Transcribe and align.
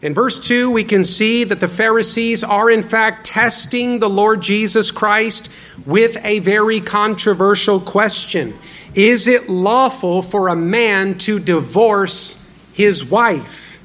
In 0.00 0.14
verse 0.14 0.38
2, 0.38 0.70
we 0.70 0.84
can 0.84 1.02
see 1.02 1.42
that 1.42 1.58
the 1.58 1.66
Pharisees 1.66 2.44
are 2.44 2.70
in 2.70 2.84
fact 2.84 3.26
testing 3.26 3.98
the 3.98 4.08
Lord 4.08 4.40
Jesus 4.40 4.92
Christ 4.92 5.50
with 5.86 6.16
a 6.24 6.38
very 6.38 6.80
controversial 6.80 7.80
question 7.80 8.56
Is 8.94 9.26
it 9.26 9.48
lawful 9.48 10.22
for 10.22 10.48
a 10.48 10.56
man 10.56 11.18
to 11.18 11.40
divorce 11.40 12.44
his 12.72 13.04
wife? 13.04 13.80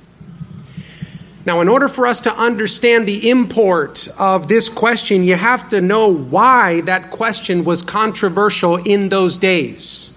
Now, 1.46 1.62
in 1.62 1.68
order 1.68 1.90
for 1.90 2.06
us 2.06 2.22
to 2.22 2.36
understand 2.36 3.08
the 3.08 3.30
import 3.30 4.08
of 4.20 4.48
this 4.48 4.70
question, 4.70 5.24
you 5.24 5.36
have 5.36 5.68
to 5.70 5.82
know 5.82 6.08
why 6.08 6.82
that 6.82 7.10
question 7.10 7.66
was 7.66 7.82
controversial 7.82 8.78
in 8.78 9.10
those 9.10 9.40
days. 9.40 10.13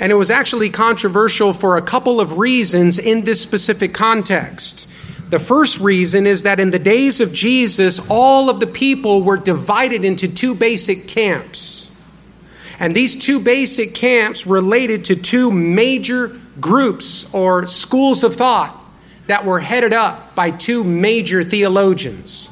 And 0.00 0.10
it 0.10 0.14
was 0.16 0.30
actually 0.30 0.70
controversial 0.70 1.52
for 1.52 1.76
a 1.76 1.82
couple 1.82 2.20
of 2.20 2.38
reasons 2.38 2.98
in 2.98 3.26
this 3.26 3.42
specific 3.42 3.92
context. 3.92 4.88
The 5.28 5.38
first 5.38 5.78
reason 5.78 6.26
is 6.26 6.42
that 6.42 6.58
in 6.58 6.70
the 6.70 6.78
days 6.78 7.20
of 7.20 7.34
Jesus, 7.34 8.00
all 8.08 8.48
of 8.48 8.60
the 8.60 8.66
people 8.66 9.22
were 9.22 9.36
divided 9.36 10.04
into 10.04 10.26
two 10.26 10.54
basic 10.54 11.06
camps. 11.06 11.92
And 12.80 12.96
these 12.96 13.14
two 13.14 13.38
basic 13.38 13.94
camps 13.94 14.46
related 14.46 15.04
to 15.04 15.16
two 15.16 15.52
major 15.52 16.36
groups 16.60 17.32
or 17.34 17.66
schools 17.66 18.24
of 18.24 18.36
thought 18.36 18.76
that 19.26 19.44
were 19.44 19.60
headed 19.60 19.92
up 19.92 20.34
by 20.34 20.50
two 20.50 20.82
major 20.82 21.44
theologians, 21.44 22.50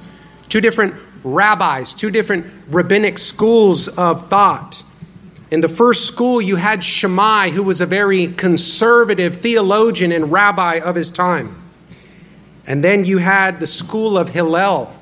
two 0.51 0.61
different 0.61 0.95
rabbis, 1.25 1.95
two 1.95 2.11
different 2.11 2.47
rabbinic 2.69 3.17
schools 3.17 3.89
of 3.89 4.29
thought. 4.29 4.85
In 5.51 5.63
the 5.63 5.69
first 5.69 6.07
school, 6.07 6.43
you 6.43 6.57
had 6.57 6.85
Shammai, 6.85 7.51
who 7.51 7.63
was 7.63 7.81
a 7.81 7.87
very 7.87 8.27
conservative 8.27 9.37
theologian 9.37 10.13
and 10.13 10.31
rabbi 10.31 10.75
of 10.75 10.95
his 10.95 11.11
time. 11.11 11.63
And 12.67 12.85
then 12.85 13.07
you 13.07 13.17
had 13.17 13.61
the 13.61 13.67
school 13.67 14.19
of 14.19 14.29
Hillel, 14.29 14.95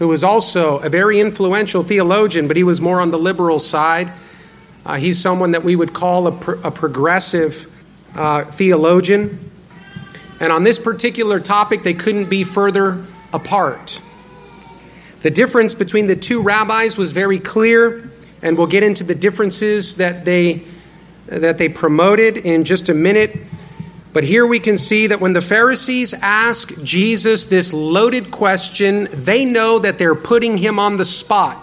who 0.00 0.08
was 0.08 0.24
also 0.24 0.78
a 0.78 0.88
very 0.88 1.20
influential 1.20 1.84
theologian, 1.84 2.48
but 2.48 2.56
he 2.56 2.64
was 2.64 2.80
more 2.80 3.00
on 3.00 3.12
the 3.12 3.18
liberal 3.18 3.60
side. 3.60 4.12
Uh, 4.84 4.96
he's 4.96 5.20
someone 5.20 5.52
that 5.52 5.62
we 5.62 5.76
would 5.76 5.92
call 5.92 6.26
a, 6.26 6.32
a 6.64 6.70
progressive 6.72 7.70
uh, 8.16 8.44
theologian. 8.46 9.50
And 10.40 10.52
on 10.52 10.64
this 10.64 10.80
particular 10.80 11.38
topic, 11.38 11.84
they 11.84 11.94
couldn't 11.94 12.28
be 12.28 12.42
further 12.42 13.04
apart. 13.32 14.00
The 15.20 15.30
difference 15.30 15.74
between 15.74 16.08
the 16.08 16.16
two 16.16 16.42
rabbis 16.42 16.96
was 16.96 17.12
very 17.12 17.38
clear 17.38 18.10
and 18.42 18.58
we'll 18.58 18.66
get 18.66 18.82
into 18.82 19.04
the 19.04 19.14
differences 19.14 19.96
that 19.96 20.24
they 20.24 20.62
that 21.26 21.56
they 21.56 21.68
promoted 21.68 22.36
in 22.36 22.64
just 22.64 22.88
a 22.88 22.94
minute. 22.94 23.36
But 24.12 24.24
here 24.24 24.46
we 24.46 24.60
can 24.60 24.76
see 24.76 25.06
that 25.06 25.20
when 25.20 25.32
the 25.32 25.40
Pharisees 25.40 26.12
ask 26.14 26.82
Jesus 26.82 27.46
this 27.46 27.72
loaded 27.72 28.30
question, 28.30 29.08
they 29.12 29.44
know 29.44 29.78
that 29.78 29.96
they're 29.96 30.14
putting 30.14 30.58
him 30.58 30.78
on 30.78 30.98
the 30.98 31.04
spot. 31.04 31.58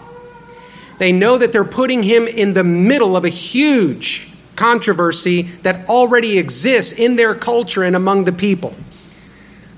They 0.98 1.12
know 1.12 1.38
that 1.38 1.52
they're 1.52 1.64
putting 1.64 2.02
him 2.02 2.26
in 2.26 2.54
the 2.54 2.64
middle 2.64 3.16
of 3.16 3.24
a 3.24 3.28
huge 3.28 4.28
controversy 4.56 5.42
that 5.62 5.88
already 5.88 6.38
exists 6.38 6.92
in 6.92 7.16
their 7.16 7.34
culture 7.34 7.82
and 7.82 7.94
among 7.94 8.24
the 8.24 8.32
people. 8.32 8.74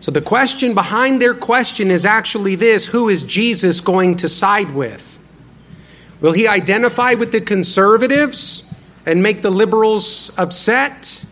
So 0.01 0.11
the 0.11 0.21
question 0.23 0.75
behind 0.75 1.23
their 1.23 1.35
question 1.35 1.91
is 1.91 2.05
actually 2.05 2.57
this 2.57 2.87
who 2.87 3.09
is 3.09 3.23
Jesus 3.23 3.81
going 3.81 4.17
to 4.17 4.29
side 4.29 4.75
with? 4.75 5.12
Will 6.23 6.33
he 6.33 6.47
identify 6.47 7.15
with 7.15 7.33
the 7.33 7.41
conservatives 7.41 8.73
and 9.05 9.23
make 9.23 9.43
the 9.43 9.51
liberals 9.51 10.31
upset? 10.39 11.25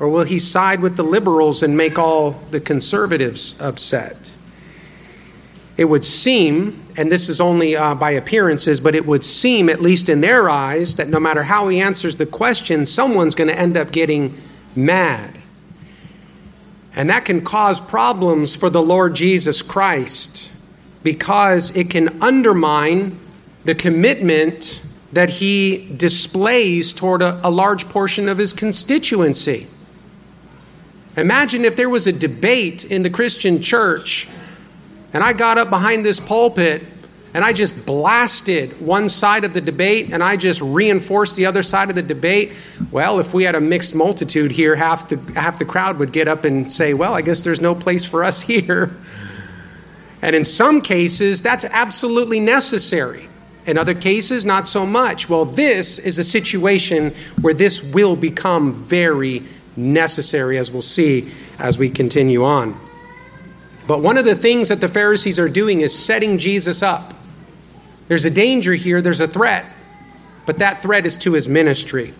Or 0.00 0.08
will 0.08 0.24
he 0.24 0.40
side 0.40 0.80
with 0.80 0.96
the 0.96 1.04
liberals 1.04 1.62
and 1.62 1.76
make 1.76 1.96
all 1.96 2.32
the 2.50 2.58
conservatives 2.58 3.54
upset? 3.60 4.16
It 5.76 5.84
would 5.84 6.04
seem, 6.04 6.82
and 6.96 7.10
this 7.10 7.28
is 7.28 7.40
only 7.40 7.76
uh, 7.76 7.94
by 7.94 8.10
appearances, 8.10 8.80
but 8.80 8.96
it 8.96 9.06
would 9.06 9.24
seem, 9.24 9.68
at 9.68 9.80
least 9.80 10.08
in 10.08 10.20
their 10.20 10.50
eyes, 10.50 10.96
that 10.96 11.08
no 11.08 11.20
matter 11.20 11.44
how 11.44 11.68
he 11.68 11.80
answers 11.80 12.16
the 12.16 12.26
question, 12.26 12.84
someone's 12.84 13.36
going 13.36 13.48
to 13.48 13.58
end 13.58 13.76
up 13.76 13.92
getting 13.92 14.36
mad. 14.74 15.38
And 16.96 17.08
that 17.08 17.24
can 17.24 17.42
cause 17.42 17.78
problems 17.78 18.56
for 18.56 18.68
the 18.68 18.82
Lord 18.82 19.14
Jesus 19.14 19.62
Christ 19.62 20.50
because 21.04 21.74
it 21.76 21.90
can 21.90 22.20
undermine 22.20 23.18
the 23.64 23.74
commitment 23.74 24.82
that 25.12 25.28
he 25.28 25.88
displays 25.96 26.92
toward 26.92 27.22
a, 27.22 27.40
a, 27.46 27.50
large 27.50 27.88
portion 27.88 28.28
of 28.28 28.38
his 28.38 28.52
constituency. 28.52 29.66
Imagine 31.16 31.64
if 31.64 31.76
there 31.76 31.90
was 31.90 32.06
a 32.06 32.12
debate 32.12 32.84
in 32.86 33.02
the 33.02 33.10
Christian 33.10 33.60
church 33.60 34.28
and 35.12 35.22
I 35.22 35.34
got 35.34 35.58
up 35.58 35.68
behind 35.68 36.06
this 36.06 36.18
pulpit 36.18 36.82
and 37.34 37.44
I 37.44 37.52
just 37.52 37.86
blasted 37.86 38.80
one 38.80 39.08
side 39.08 39.44
of 39.44 39.52
the 39.52 39.60
debate 39.60 40.10
and 40.12 40.22
I 40.22 40.36
just 40.36 40.60
reinforced 40.60 41.36
the 41.36 41.46
other 41.46 41.62
side 41.62 41.90
of 41.90 41.94
the 41.94 42.02
debate. 42.02 42.52
Well, 42.90 43.20
if 43.20 43.32
we 43.32 43.44
had 43.44 43.54
a 43.54 43.60
mixed 43.60 43.94
multitude 43.94 44.50
here, 44.50 44.74
half 44.76 45.08
the, 45.08 45.18
half 45.34 45.58
the 45.58 45.64
crowd 45.64 45.98
would 45.98 46.12
get 46.12 46.28
up 46.28 46.44
and 46.44 46.70
say, 46.70 46.94
Well, 46.94 47.14
I 47.14 47.22
guess 47.22 47.42
there's 47.42 47.60
no 47.60 47.74
place 47.74 48.04
for 48.04 48.24
us 48.24 48.40
here. 48.42 48.94
And 50.20 50.36
in 50.36 50.44
some 50.44 50.80
cases, 50.80 51.42
that's 51.42 51.64
absolutely 51.64 52.38
necessary. 52.38 53.28
In 53.66 53.78
other 53.78 53.94
cases, 53.94 54.44
not 54.44 54.66
so 54.66 54.84
much. 54.84 55.28
Well, 55.28 55.44
this 55.44 55.98
is 55.98 56.18
a 56.18 56.24
situation 56.24 57.14
where 57.40 57.54
this 57.54 57.82
will 57.82 58.16
become 58.16 58.74
very 58.74 59.44
necessary, 59.76 60.58
as 60.58 60.70
we'll 60.70 60.82
see 60.82 61.30
as 61.58 61.78
we 61.78 61.88
continue 61.88 62.44
on. 62.44 62.78
But 63.86 64.00
one 64.00 64.18
of 64.18 64.24
the 64.24 64.34
things 64.34 64.68
that 64.68 64.80
the 64.80 64.88
Pharisees 64.88 65.38
are 65.38 65.48
doing 65.48 65.80
is 65.80 65.96
setting 65.96 66.38
Jesus 66.38 66.82
up. 66.82 67.14
There's 68.08 68.24
a 68.24 68.30
danger 68.30 68.74
here, 68.74 69.00
there's 69.00 69.20
a 69.20 69.28
threat, 69.28 69.64
but 70.44 70.58
that 70.58 70.82
threat 70.82 71.06
is 71.06 71.16
to 71.18 71.32
his 71.32 71.48
ministry. 71.48 72.14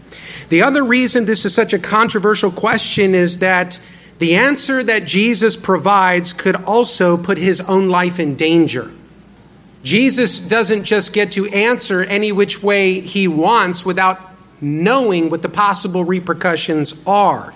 The 0.49 0.63
other 0.63 0.85
reason 0.85 1.25
this 1.25 1.45
is 1.45 1.55
such 1.55 1.73
a 1.73 1.79
controversial 1.79 2.51
question 2.51 3.15
is 3.15 3.39
that 3.39 3.79
the 4.19 4.37
answer 4.37 4.83
that 4.85 5.05
Jesus 5.05 5.57
provides 5.57 6.33
could 6.33 6.57
also 6.65 7.17
put 7.17 7.39
his 7.39 7.61
own 7.63 7.89
life 7.89 8.21
in 8.21 8.37
danger. 8.37 8.93
Jesus 9.83 10.39
doesn't 10.39 10.85
just 10.85 11.13
get 11.13 11.33
to 11.33 11.47
answer 11.49 12.03
any 12.03 12.31
which 12.31 12.63
way 12.63 13.01
he 13.01 13.27
wants 13.27 13.85
without 13.85 14.21
knowing 14.61 15.29
what 15.29 15.43
the 15.43 15.49
possible 15.49 16.05
repercussions 16.05 16.95
are. 17.07 17.53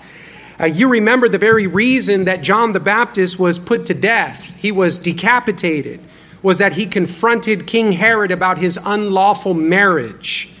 Uh, 0.59 0.65
you 0.65 0.89
remember 0.89 1.29
the 1.29 1.37
very 1.37 1.67
reason 1.67 2.25
that 2.25 2.41
John 2.41 2.73
the 2.73 2.79
Baptist 2.79 3.39
was 3.39 3.59
put 3.59 3.85
to 3.85 3.93
death, 3.93 4.55
he 4.55 4.71
was 4.71 4.99
decapitated, 4.99 6.01
was 6.41 6.57
that 6.57 6.73
he 6.73 6.85
confronted 6.85 7.67
King 7.67 7.93
Herod 7.93 8.31
about 8.31 8.57
his 8.57 8.77
unlawful 8.83 9.53
marriage. 9.53 10.53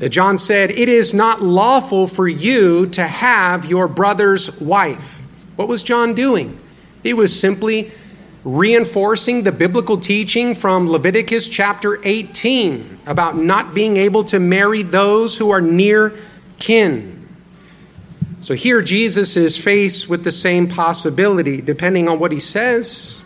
Uh, 0.00 0.08
John 0.08 0.38
said, 0.38 0.70
It 0.70 0.88
is 0.88 1.14
not 1.14 1.42
lawful 1.42 2.06
for 2.06 2.28
you 2.28 2.86
to 2.88 3.06
have 3.06 3.64
your 3.64 3.88
brother's 3.88 4.60
wife. 4.60 5.22
What 5.56 5.68
was 5.68 5.82
John 5.82 6.14
doing? 6.14 6.60
He 7.02 7.14
was 7.14 7.38
simply 7.38 7.90
reinforcing 8.44 9.44
the 9.44 9.52
biblical 9.52 9.98
teaching 10.00 10.54
from 10.54 10.90
Leviticus 10.90 11.46
chapter 11.46 12.00
18 12.02 13.00
about 13.06 13.36
not 13.36 13.74
being 13.74 13.96
able 13.96 14.24
to 14.24 14.40
marry 14.40 14.82
those 14.82 15.36
who 15.38 15.50
are 15.50 15.60
near 15.60 16.14
kin. 16.58 17.28
So 18.40 18.54
here 18.54 18.82
Jesus 18.82 19.36
is 19.36 19.56
faced 19.56 20.08
with 20.08 20.24
the 20.24 20.32
same 20.32 20.66
possibility. 20.66 21.60
Depending 21.60 22.08
on 22.08 22.18
what 22.18 22.32
he 22.32 22.40
says, 22.40 23.22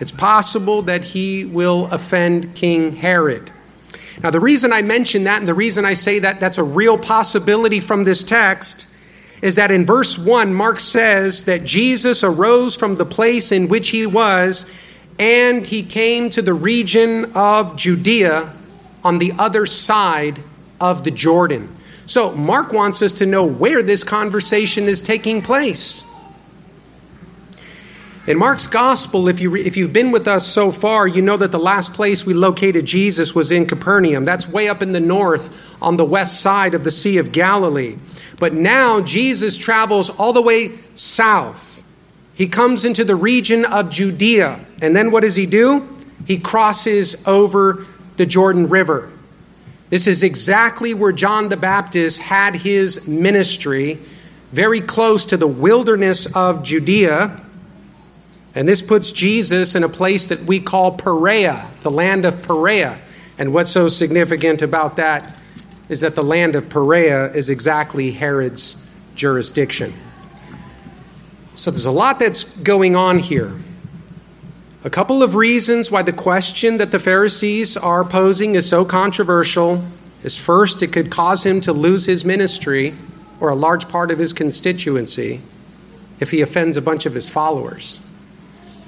it's 0.00 0.12
possible 0.12 0.82
that 0.82 1.04
he 1.04 1.44
will 1.44 1.86
offend 1.92 2.54
King 2.54 2.96
Herod. 2.96 3.50
Now, 4.22 4.30
the 4.30 4.40
reason 4.40 4.72
I 4.72 4.80
mention 4.80 5.24
that 5.24 5.38
and 5.38 5.48
the 5.48 5.54
reason 5.54 5.84
I 5.84 5.94
say 5.94 6.20
that 6.20 6.40
that's 6.40 6.56
a 6.56 6.62
real 6.62 6.96
possibility 6.96 7.80
from 7.80 8.04
this 8.04 8.24
text 8.24 8.86
is 9.44 9.56
that 9.56 9.70
in 9.70 9.84
verse 9.84 10.16
1, 10.16 10.54
Mark 10.54 10.80
says 10.80 11.44
that 11.44 11.64
Jesus 11.64 12.24
arose 12.24 12.74
from 12.74 12.96
the 12.96 13.04
place 13.04 13.52
in 13.52 13.68
which 13.68 13.90
he 13.90 14.06
was 14.06 14.64
and 15.18 15.66
he 15.66 15.82
came 15.82 16.30
to 16.30 16.40
the 16.40 16.54
region 16.54 17.30
of 17.34 17.76
Judea 17.76 18.54
on 19.04 19.18
the 19.18 19.32
other 19.38 19.66
side 19.66 20.42
of 20.80 21.04
the 21.04 21.10
Jordan. 21.10 21.76
So, 22.06 22.32
Mark 22.32 22.72
wants 22.72 23.02
us 23.02 23.12
to 23.12 23.26
know 23.26 23.44
where 23.44 23.82
this 23.82 24.02
conversation 24.02 24.84
is 24.84 25.02
taking 25.02 25.42
place. 25.42 26.06
In 28.26 28.38
Mark's 28.38 28.66
gospel, 28.66 29.28
if, 29.28 29.38
you, 29.38 29.54
if 29.54 29.76
you've 29.76 29.92
been 29.92 30.10
with 30.10 30.26
us 30.26 30.46
so 30.46 30.72
far, 30.72 31.06
you 31.06 31.20
know 31.20 31.36
that 31.36 31.52
the 31.52 31.58
last 31.58 31.92
place 31.92 32.24
we 32.24 32.32
located 32.32 32.86
Jesus 32.86 33.34
was 33.34 33.50
in 33.50 33.66
Capernaum. 33.66 34.24
That's 34.24 34.48
way 34.48 34.66
up 34.66 34.80
in 34.80 34.92
the 34.92 35.00
north 35.00 35.54
on 35.82 35.98
the 35.98 36.06
west 36.06 36.40
side 36.40 36.72
of 36.72 36.84
the 36.84 36.90
Sea 36.90 37.18
of 37.18 37.32
Galilee. 37.32 37.98
But 38.38 38.54
now 38.54 39.02
Jesus 39.02 39.58
travels 39.58 40.08
all 40.08 40.32
the 40.32 40.40
way 40.40 40.72
south. 40.94 41.84
He 42.34 42.46
comes 42.48 42.86
into 42.86 43.04
the 43.04 43.14
region 43.14 43.66
of 43.66 43.90
Judea. 43.90 44.64
And 44.80 44.96
then 44.96 45.10
what 45.10 45.22
does 45.22 45.36
he 45.36 45.44
do? 45.44 45.86
He 46.26 46.38
crosses 46.38 47.22
over 47.26 47.84
the 48.16 48.24
Jordan 48.24 48.70
River. 48.70 49.12
This 49.90 50.06
is 50.06 50.22
exactly 50.22 50.94
where 50.94 51.12
John 51.12 51.50
the 51.50 51.58
Baptist 51.58 52.22
had 52.22 52.56
his 52.56 53.06
ministry, 53.06 54.00
very 54.50 54.80
close 54.80 55.26
to 55.26 55.36
the 55.36 55.46
wilderness 55.46 56.24
of 56.34 56.62
Judea. 56.62 57.42
And 58.54 58.68
this 58.68 58.82
puts 58.82 59.10
Jesus 59.10 59.74
in 59.74 59.82
a 59.82 59.88
place 59.88 60.28
that 60.28 60.40
we 60.44 60.60
call 60.60 60.92
Perea, 60.92 61.66
the 61.82 61.90
land 61.90 62.24
of 62.24 62.42
Perea. 62.42 62.98
And 63.36 63.52
what's 63.52 63.70
so 63.70 63.88
significant 63.88 64.62
about 64.62 64.96
that 64.96 65.36
is 65.88 66.00
that 66.00 66.14
the 66.14 66.22
land 66.22 66.54
of 66.54 66.68
Perea 66.68 67.32
is 67.32 67.48
exactly 67.48 68.12
Herod's 68.12 68.80
jurisdiction. 69.16 69.92
So 71.56 71.70
there's 71.70 71.84
a 71.84 71.90
lot 71.90 72.18
that's 72.18 72.44
going 72.44 72.96
on 72.96 73.18
here. 73.18 73.58
A 74.84 74.90
couple 74.90 75.22
of 75.22 75.34
reasons 75.34 75.90
why 75.90 76.02
the 76.02 76.12
question 76.12 76.78
that 76.78 76.90
the 76.90 76.98
Pharisees 76.98 77.76
are 77.76 78.04
posing 78.04 78.54
is 78.54 78.68
so 78.68 78.84
controversial 78.84 79.82
is 80.22 80.38
first, 80.38 80.82
it 80.82 80.92
could 80.92 81.10
cause 81.10 81.44
him 81.44 81.60
to 81.62 81.72
lose 81.72 82.06
his 82.06 82.24
ministry 82.24 82.94
or 83.40 83.50
a 83.50 83.54
large 83.54 83.88
part 83.88 84.10
of 84.10 84.18
his 84.18 84.32
constituency 84.32 85.40
if 86.20 86.30
he 86.30 86.40
offends 86.40 86.76
a 86.76 86.82
bunch 86.82 87.06
of 87.06 87.14
his 87.14 87.28
followers. 87.28 88.00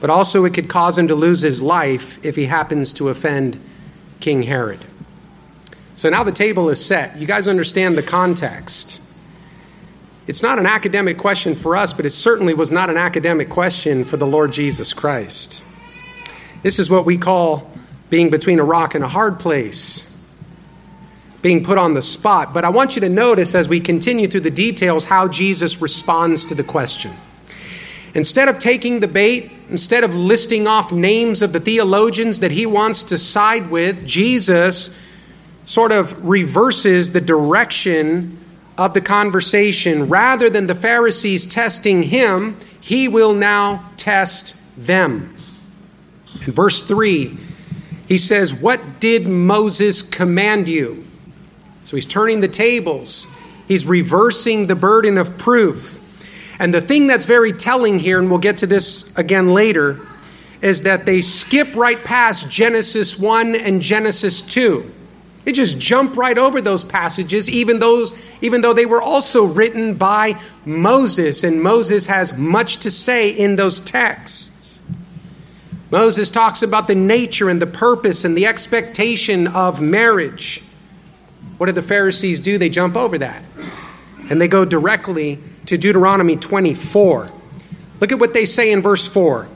But 0.00 0.10
also, 0.10 0.44
it 0.44 0.54
could 0.54 0.68
cause 0.68 0.98
him 0.98 1.08
to 1.08 1.14
lose 1.14 1.40
his 1.40 1.62
life 1.62 2.24
if 2.24 2.36
he 2.36 2.46
happens 2.46 2.92
to 2.94 3.08
offend 3.08 3.58
King 4.20 4.42
Herod. 4.42 4.84
So 5.96 6.10
now 6.10 6.22
the 6.22 6.32
table 6.32 6.68
is 6.68 6.84
set. 6.84 7.16
You 7.16 7.26
guys 7.26 7.48
understand 7.48 7.96
the 7.96 8.02
context. 8.02 9.00
It's 10.26 10.42
not 10.42 10.58
an 10.58 10.66
academic 10.66 11.18
question 11.18 11.54
for 11.54 11.76
us, 11.76 11.92
but 11.92 12.04
it 12.04 12.10
certainly 12.10 12.52
was 12.52 12.72
not 12.72 12.90
an 12.90 12.96
academic 12.96 13.48
question 13.48 14.04
for 14.04 14.16
the 14.16 14.26
Lord 14.26 14.52
Jesus 14.52 14.92
Christ. 14.92 15.62
This 16.62 16.78
is 16.78 16.90
what 16.90 17.06
we 17.06 17.16
call 17.16 17.70
being 18.10 18.28
between 18.28 18.58
a 18.58 18.64
rock 18.64 18.94
and 18.94 19.04
a 19.04 19.08
hard 19.08 19.38
place, 19.38 20.12
being 21.42 21.64
put 21.64 21.78
on 21.78 21.94
the 21.94 22.02
spot. 22.02 22.52
But 22.52 22.64
I 22.64 22.68
want 22.70 22.96
you 22.96 23.00
to 23.00 23.08
notice 23.08 23.54
as 23.54 23.68
we 23.68 23.80
continue 23.80 24.28
through 24.28 24.40
the 24.40 24.50
details 24.50 25.04
how 25.04 25.28
Jesus 25.28 25.80
responds 25.80 26.46
to 26.46 26.54
the 26.54 26.64
question. 26.64 27.12
Instead 28.16 28.48
of 28.48 28.58
taking 28.58 29.00
the 29.00 29.06
bait, 29.06 29.52
instead 29.68 30.02
of 30.02 30.14
listing 30.14 30.66
off 30.66 30.90
names 30.90 31.42
of 31.42 31.52
the 31.52 31.60
theologians 31.60 32.38
that 32.40 32.50
he 32.50 32.64
wants 32.64 33.02
to 33.02 33.18
side 33.18 33.70
with, 33.70 34.06
Jesus 34.06 34.98
sort 35.66 35.92
of 35.92 36.26
reverses 36.26 37.12
the 37.12 37.20
direction 37.20 38.42
of 38.78 38.94
the 38.94 39.02
conversation. 39.02 40.08
Rather 40.08 40.48
than 40.48 40.66
the 40.66 40.74
Pharisees 40.74 41.44
testing 41.44 42.04
him, 42.04 42.56
he 42.80 43.06
will 43.06 43.34
now 43.34 43.90
test 43.98 44.54
them. 44.78 45.36
In 46.46 46.52
verse 46.52 46.80
3, 46.80 47.36
he 48.08 48.16
says, 48.16 48.54
What 48.54 48.98
did 48.98 49.28
Moses 49.28 50.00
command 50.00 50.70
you? 50.70 51.04
So 51.84 51.96
he's 51.98 52.06
turning 52.06 52.40
the 52.40 52.48
tables, 52.48 53.26
he's 53.68 53.84
reversing 53.84 54.68
the 54.68 54.74
burden 54.74 55.18
of 55.18 55.36
proof. 55.36 55.95
And 56.58 56.72
the 56.72 56.80
thing 56.80 57.06
that's 57.06 57.26
very 57.26 57.52
telling 57.52 57.98
here, 57.98 58.18
and 58.18 58.30
we'll 58.30 58.38
get 58.38 58.58
to 58.58 58.66
this 58.66 59.14
again 59.16 59.52
later, 59.52 60.00
is 60.62 60.82
that 60.82 61.04
they 61.04 61.20
skip 61.20 61.74
right 61.76 62.02
past 62.02 62.50
Genesis 62.50 63.18
1 63.18 63.54
and 63.54 63.82
Genesis 63.82 64.40
2. 64.42 64.92
They 65.44 65.52
just 65.52 65.78
jump 65.78 66.16
right 66.16 66.36
over 66.36 66.60
those 66.60 66.82
passages, 66.82 67.48
even, 67.48 67.78
those, 67.78 68.12
even 68.40 68.62
though 68.62 68.72
they 68.72 68.86
were 68.86 69.02
also 69.02 69.44
written 69.44 69.94
by 69.94 70.40
Moses, 70.64 71.44
and 71.44 71.62
Moses 71.62 72.06
has 72.06 72.36
much 72.36 72.78
to 72.78 72.90
say 72.90 73.30
in 73.30 73.54
those 73.54 73.80
texts. 73.80 74.80
Moses 75.90 76.32
talks 76.32 76.62
about 76.62 76.88
the 76.88 76.96
nature 76.96 77.48
and 77.48 77.62
the 77.62 77.66
purpose 77.66 78.24
and 78.24 78.36
the 78.36 78.46
expectation 78.46 79.46
of 79.48 79.80
marriage. 79.80 80.64
What 81.58 81.66
did 81.66 81.76
the 81.76 81.82
Pharisees 81.82 82.40
do? 82.40 82.58
They 82.58 82.68
jump 82.68 82.96
over 82.96 83.16
that 83.18 83.44
and 84.28 84.40
they 84.40 84.48
go 84.48 84.64
directly 84.64 85.38
to 85.66 85.76
Deuteronomy 85.76 86.36
24. 86.36 87.30
Look 88.00 88.12
at 88.12 88.18
what 88.18 88.34
they 88.34 88.44
say 88.44 88.72
in 88.72 88.82
verse 88.82 89.06
4. 89.06 89.48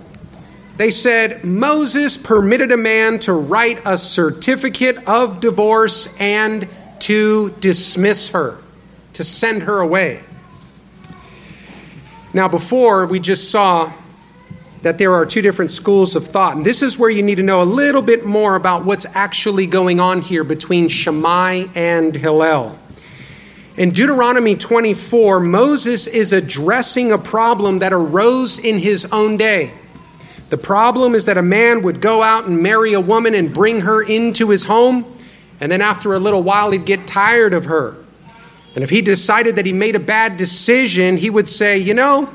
They 0.77 0.91
said, 0.91 1.45
Moses 1.45 2.17
permitted 2.17 2.73
a 2.73 2.77
man 2.77 3.19
to 3.21 3.35
write 3.35 3.83
a 3.85 3.99
certificate 3.99 5.07
of 5.09 5.41
divorce 5.41 6.17
and 6.19 6.67
to 7.01 7.51
dismiss 7.61 8.31
her, 8.31 8.59
to 9.12 9.25
send 9.25 9.65
her 9.65 9.81
away. 9.81 10.23
Now, 12.33 12.49
before 12.49 13.06
we 13.06 13.21
just 13.21 13.51
saw 13.51 13.93
that 14.83 14.97
there 14.97 15.13
are 15.13 15.27
two 15.27 15.43
different 15.43 15.71
schools 15.71 16.17
of 16.17 16.27
thought, 16.27 16.56
and 16.56 16.65
this 16.65 16.81
is 16.81 16.99
where 16.99 17.11
you 17.11 17.23
need 17.23 17.35
to 17.35 17.43
know 17.43 17.61
a 17.61 17.65
little 17.65 18.01
bit 18.01 18.25
more 18.25 18.55
about 18.55 18.85
what's 18.85 19.05
actually 19.15 19.67
going 19.67 20.01
on 20.01 20.23
here 20.23 20.45
between 20.45 20.89
Shammai 20.89 21.67
and 21.75 22.17
Hillel. 22.17 22.79
In 23.76 23.90
Deuteronomy 23.90 24.56
24, 24.56 25.38
Moses 25.40 26.08
is 26.08 26.32
addressing 26.32 27.12
a 27.12 27.19
problem 27.19 27.78
that 27.78 27.93
arose 27.93 28.58
in 28.58 28.78
his 28.78 29.06
own 29.12 29.37
day. 29.37 29.72
The 30.49 30.58
problem 30.58 31.14
is 31.14 31.26
that 31.26 31.38
a 31.38 31.43
man 31.43 31.82
would 31.82 32.00
go 32.00 32.20
out 32.20 32.46
and 32.46 32.61
marry 32.61 32.94
a 32.94 33.00
woman 33.00 33.32
and 33.34 33.55
bring 33.55 33.82
her 33.82 34.02
into 34.02 34.50
his 34.50 34.64
home, 34.64 35.17
and 35.61 35.70
then 35.70 35.81
after 35.81 36.14
a 36.14 36.19
little 36.19 36.43
while, 36.43 36.72
he'd 36.72 36.84
get 36.84 37.06
tired 37.06 37.55
of 37.55 37.67
her. 37.67 37.96
And 38.75 38.82
if 38.82 38.90
he 38.90 39.02
decided 39.02 39.55
that 39.56 39.67
he 39.67 39.72
made 39.72 39.94
a 39.94 40.00
bad 40.00 40.37
decision, 40.37 41.17
he 41.17 41.31
would 41.31 41.49
say, 41.49 41.78
You 41.78 41.94
know, 41.94 42.28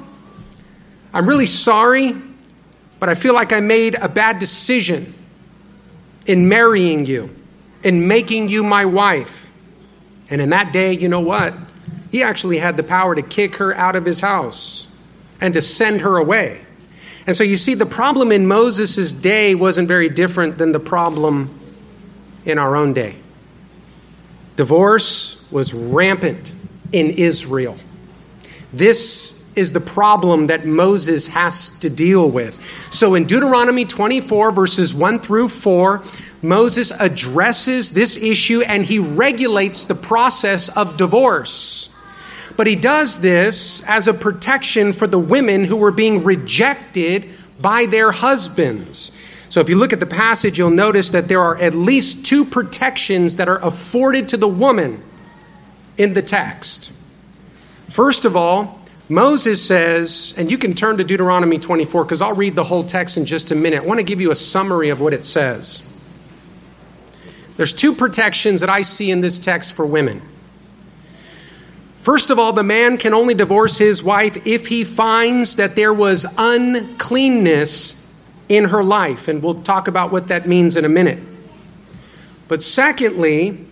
I'm 1.13 1.27
really 1.27 1.45
sorry, 1.45 2.13
but 2.99 3.09
I 3.09 3.15
feel 3.15 3.33
like 3.33 3.51
I 3.51 3.59
made 3.59 3.95
a 3.95 4.07
bad 4.07 4.39
decision 4.39 5.13
in 6.25 6.47
marrying 6.47 7.05
you, 7.05 7.35
in 7.83 8.07
making 8.07 8.47
you 8.47 8.63
my 8.63 8.85
wife. 8.85 9.44
And 10.30 10.42
in 10.42 10.50
that 10.50 10.74
day, 10.74 10.94
you 10.94 11.07
know 11.07 11.19
what? 11.19 11.54
He 12.12 12.24
actually 12.24 12.60
had 12.60 12.77
the 12.77 12.83
power 12.83 13.16
to 13.16 13.22
kick 13.22 13.57
her 13.57 13.75
out 13.75 13.95
of 13.95 14.06
his 14.06 14.22
house 14.22 14.88
and 15.42 15.54
to 15.54 15.62
send 15.62 16.01
her 16.01 16.18
away. 16.18 16.62
And 17.27 17.36
so 17.36 17.44
you 17.44 17.57
see, 17.57 17.74
the 17.74 17.86
problem 17.86 18.31
in 18.31 18.48
Moses' 18.48 19.12
day 19.12 19.56
wasn't 19.56 19.88
very 19.88 20.10
different 20.10 20.57
than 20.57 20.72
the 20.72 20.80
problem 20.80 21.50
in 22.45 22.57
our 22.57 22.75
own 22.75 22.94
day. 22.94 23.16
Divorce 24.56 25.45
was 25.51 25.74
rampant 25.74 26.51
in 26.92 27.10
Israel. 27.12 27.78
This 28.71 29.42
is 29.56 29.71
the 29.71 29.81
problem 29.81 30.48
that 30.48 30.66
Moses 30.66 31.28
has 31.28 31.71
to 31.80 31.89
deal 31.89 32.30
with. 32.30 32.62
So 32.94 33.16
in 33.16 33.25
Deuteronomy 33.25 33.86
24, 33.86 34.51
verses 34.51 34.94
1 34.94 35.19
through 35.19 35.50
4, 35.50 36.04
Moses 36.41 36.91
addresses 36.91 37.91
this 37.91 38.17
issue 38.17 38.61
and 38.61 38.85
he 38.85 38.99
regulates 38.99 39.85
the 39.85 39.95
process 39.95 40.69
of 40.69 40.97
divorce. 40.97 41.89
But 42.57 42.67
he 42.67 42.75
does 42.75 43.19
this 43.19 43.83
as 43.87 44.07
a 44.07 44.13
protection 44.13 44.93
for 44.93 45.07
the 45.07 45.19
women 45.19 45.65
who 45.65 45.75
were 45.75 45.91
being 45.91 46.23
rejected 46.23 47.29
by 47.59 47.85
their 47.85 48.11
husbands. 48.11 49.11
So 49.49 49.61
if 49.61 49.69
you 49.69 49.77
look 49.77 49.94
at 49.94 49.99
the 49.99 50.06
passage, 50.06 50.57
you'll 50.57 50.69
notice 50.69 51.09
that 51.11 51.27
there 51.27 51.42
are 51.42 51.57
at 51.57 51.73
least 51.73 52.25
two 52.25 52.45
protections 52.45 53.37
that 53.37 53.47
are 53.47 53.63
afforded 53.63 54.30
to 54.30 54.37
the 54.37 54.47
woman 54.47 55.01
in 55.97 56.13
the 56.13 56.21
text. 56.21 56.92
First 57.89 58.25
of 58.25 58.35
all, 58.35 58.81
Moses 59.07 59.65
says, 59.65 60.33
and 60.37 60.49
you 60.49 60.57
can 60.57 60.73
turn 60.73 60.97
to 60.97 61.04
Deuteronomy 61.04 61.59
24 61.59 62.06
because 62.06 62.21
I'll 62.21 62.35
read 62.35 62.56
the 62.56 62.63
whole 62.63 62.83
text 62.83 63.18
in 63.18 63.25
just 63.25 63.51
a 63.51 63.56
minute. 63.56 63.83
I 63.83 63.85
want 63.85 63.99
to 63.99 64.06
give 64.06 64.19
you 64.19 64.31
a 64.31 64.35
summary 64.35 64.89
of 64.89 64.99
what 64.99 65.13
it 65.13 65.21
says. 65.21 65.83
There's 67.57 67.74
two 67.74 67.94
protections 67.94 68.62
that 68.62 68.69
I 68.69 68.81
see 68.81 69.12
in 69.12 69.21
this 69.21 69.40
text 69.40 69.74
for 69.74 69.85
women. 69.85 70.21
First 71.97 72.30
of 72.30 72.38
all, 72.38 72.54
the 72.54 72.64
man 72.64 72.97
can 72.97 73.14
only 73.14 73.33
divorce 73.33 73.78
his 73.78 74.04
wife 74.04 74.45
if 74.45 74.68
he 74.68 74.83
finds 74.83 75.56
that 75.56 75.76
there 75.76 75.94
was 75.94 76.26
uncleanness 76.38 78.06
in 78.47 78.66
her 78.66 78.83
life. 78.83 79.28
And 79.28 79.42
we'll 79.42 79.64
talk 79.64 79.88
about 79.88 80.12
what 80.12 80.28
that 80.28 80.47
means 80.47 80.76
in 80.76 80.85
a 80.85 80.90
minute. 80.90 81.19
But 82.47 82.62
secondly, 82.62 83.66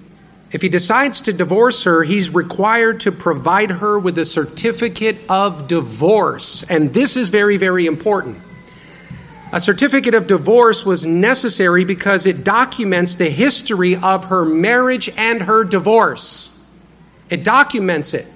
if 0.51 0.61
he 0.61 0.69
decides 0.69 1.21
to 1.21 1.33
divorce 1.33 1.83
her, 1.83 2.03
he's 2.03 2.33
required 2.33 3.01
to 3.01 3.11
provide 3.11 3.69
her 3.69 3.99
with 3.99 4.17
a 4.17 4.25
certificate 4.25 5.17
of 5.29 5.67
divorce. 5.67 6.63
And 6.63 6.93
this 6.93 7.15
is 7.15 7.29
very, 7.29 7.57
very 7.57 7.85
important. 7.85 8.37
A 9.53 9.59
certificate 9.59 10.15
of 10.15 10.25
divorce 10.25 10.83
was 10.83 11.05
necessary 11.05 11.85
because 11.85 12.25
it 12.25 12.43
documents 12.43 13.13
the 13.13 13.29
history 13.29 13.95
of 13.95 14.25
her 14.25 14.43
marriage 14.43 15.09
and 15.15 15.43
her 15.43 15.63
divorce. 15.63 16.59
It 17.29 17.43
documents 17.43 18.15
it. 18.15 18.27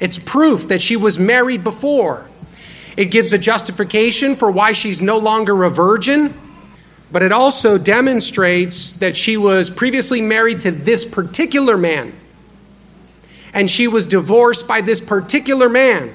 It's 0.00 0.18
proof 0.18 0.68
that 0.68 0.80
she 0.80 0.96
was 0.96 1.18
married 1.18 1.62
before. 1.62 2.30
It 2.96 3.10
gives 3.10 3.34
a 3.34 3.38
justification 3.38 4.34
for 4.34 4.50
why 4.50 4.72
she's 4.72 5.02
no 5.02 5.18
longer 5.18 5.62
a 5.64 5.70
virgin, 5.70 6.32
but 7.12 7.22
it 7.22 7.32
also 7.32 7.76
demonstrates 7.76 8.94
that 8.94 9.14
she 9.14 9.36
was 9.36 9.68
previously 9.68 10.22
married 10.22 10.60
to 10.60 10.70
this 10.70 11.04
particular 11.04 11.76
man 11.76 12.18
and 13.54 13.70
she 13.70 13.86
was 13.86 14.06
divorced 14.06 14.66
by 14.66 14.80
this 14.80 15.00
particular 15.00 15.68
man. 15.68 16.14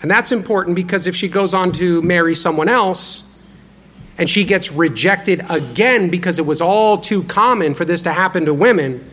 And 0.00 0.10
that's 0.10 0.32
important 0.32 0.76
because 0.76 1.06
if 1.06 1.16
she 1.16 1.28
goes 1.28 1.54
on 1.54 1.72
to 1.72 2.00
marry 2.02 2.34
someone 2.34 2.68
else 2.68 3.24
and 4.16 4.28
she 4.30 4.44
gets 4.44 4.70
rejected 4.70 5.44
again 5.48 6.08
because 6.08 6.38
it 6.38 6.46
was 6.46 6.60
all 6.60 6.98
too 6.98 7.24
common 7.24 7.74
for 7.74 7.84
this 7.84 8.02
to 8.02 8.12
happen 8.12 8.44
to 8.46 8.54
women, 8.54 9.08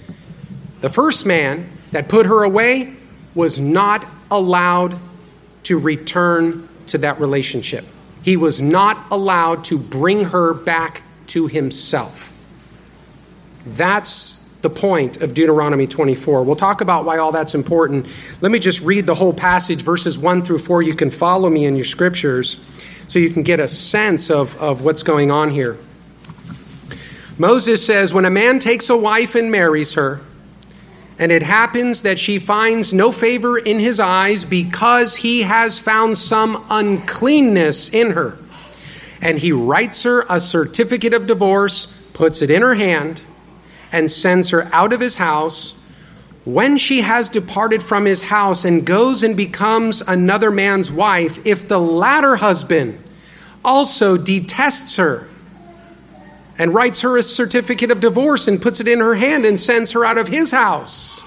the 0.81 0.89
first 0.89 1.25
man 1.25 1.69
that 1.91 2.07
put 2.07 2.25
her 2.25 2.43
away 2.43 2.93
was 3.33 3.59
not 3.59 4.05
allowed 4.29 4.99
to 5.63 5.79
return 5.79 6.67
to 6.87 6.97
that 6.99 7.19
relationship. 7.19 7.85
he 8.21 8.37
was 8.37 8.59
not 8.59 9.05
allowed 9.11 9.63
to 9.63 9.77
bring 9.77 10.25
her 10.25 10.53
back 10.53 11.03
to 11.27 11.45
himself. 11.45 12.35
That's 13.67 14.34
the 14.65 14.69
point 14.71 15.21
of 15.21 15.35
Deuteronomy 15.35 15.85
24. 15.85 16.41
We'll 16.41 16.55
talk 16.55 16.81
about 16.81 17.05
why 17.05 17.19
all 17.19 17.31
that's 17.31 17.53
important. 17.53 18.07
Let 18.41 18.51
me 18.51 18.57
just 18.57 18.81
read 18.81 19.05
the 19.05 19.13
whole 19.13 19.31
passage, 19.31 19.83
verses 19.83 20.17
1 20.17 20.43
through 20.43 20.57
4. 20.57 20.81
You 20.81 20.95
can 20.95 21.11
follow 21.11 21.51
me 21.51 21.65
in 21.65 21.75
your 21.75 21.85
scriptures 21.85 22.65
so 23.07 23.19
you 23.19 23.29
can 23.29 23.43
get 23.43 23.59
a 23.59 23.67
sense 23.67 24.31
of, 24.31 24.59
of 24.59 24.81
what's 24.81 25.03
going 25.03 25.29
on 25.29 25.51
here. 25.51 25.77
Moses 27.37 27.85
says, 27.85 28.11
When 28.11 28.25
a 28.25 28.31
man 28.31 28.57
takes 28.57 28.89
a 28.89 28.97
wife 28.97 29.35
and 29.35 29.51
marries 29.51 29.93
her, 29.93 30.21
and 31.19 31.31
it 31.31 31.43
happens 31.43 32.01
that 32.01 32.17
she 32.17 32.39
finds 32.39 32.91
no 32.91 33.11
favor 33.11 33.59
in 33.59 33.79
his 33.79 33.99
eyes 33.99 34.45
because 34.45 35.17
he 35.17 35.43
has 35.43 35.77
found 35.77 36.17
some 36.17 36.65
uncleanness 36.71 37.89
in 37.89 38.13
her. 38.13 38.39
And 39.21 39.37
he 39.37 39.51
writes 39.51 40.01
her 40.01 40.25
a 40.27 40.39
certificate 40.39 41.13
of 41.13 41.27
divorce, 41.27 41.85
puts 42.13 42.41
it 42.41 42.49
in 42.49 42.63
her 42.63 42.73
hand, 42.73 43.21
and 43.91 44.09
sends 44.09 44.49
her 44.49 44.69
out 44.73 44.93
of 44.93 44.99
his 44.99 45.15
house. 45.15 45.75
When 46.43 46.77
she 46.77 47.01
has 47.01 47.29
departed 47.29 47.81
from 47.81 48.05
his 48.05 48.23
house 48.23 48.65
and 48.65 48.85
goes 48.85 49.23
and 49.23 49.35
becomes 49.35 50.01
another 50.01 50.51
man's 50.51 50.91
wife, 50.91 51.43
if 51.45 51.67
the 51.67 51.79
latter 51.79 52.35
husband 52.35 53.01
also 53.63 54.15
detests 54.15 54.97
her 54.97 55.27
and 56.57 56.73
writes 56.73 57.01
her 57.01 57.17
a 57.17 57.23
certificate 57.23 57.91
of 57.91 57.99
divorce 57.99 58.47
and 58.47 58.61
puts 58.61 58.79
it 58.79 58.87
in 58.87 58.99
her 58.99 59.15
hand 59.15 59.45
and 59.45 59.59
sends 59.59 59.91
her 59.91 60.05
out 60.05 60.17
of 60.17 60.27
his 60.27 60.51
house. 60.51 61.23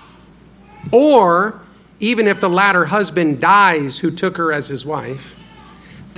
Or, 0.92 1.60
even 2.00 2.26
if 2.26 2.40
the 2.40 2.48
latter 2.48 2.86
husband 2.86 3.40
dies 3.40 3.98
who 3.98 4.10
took 4.10 4.36
her 4.36 4.52
as 4.52 4.68
his 4.68 4.86
wife, 4.86 5.37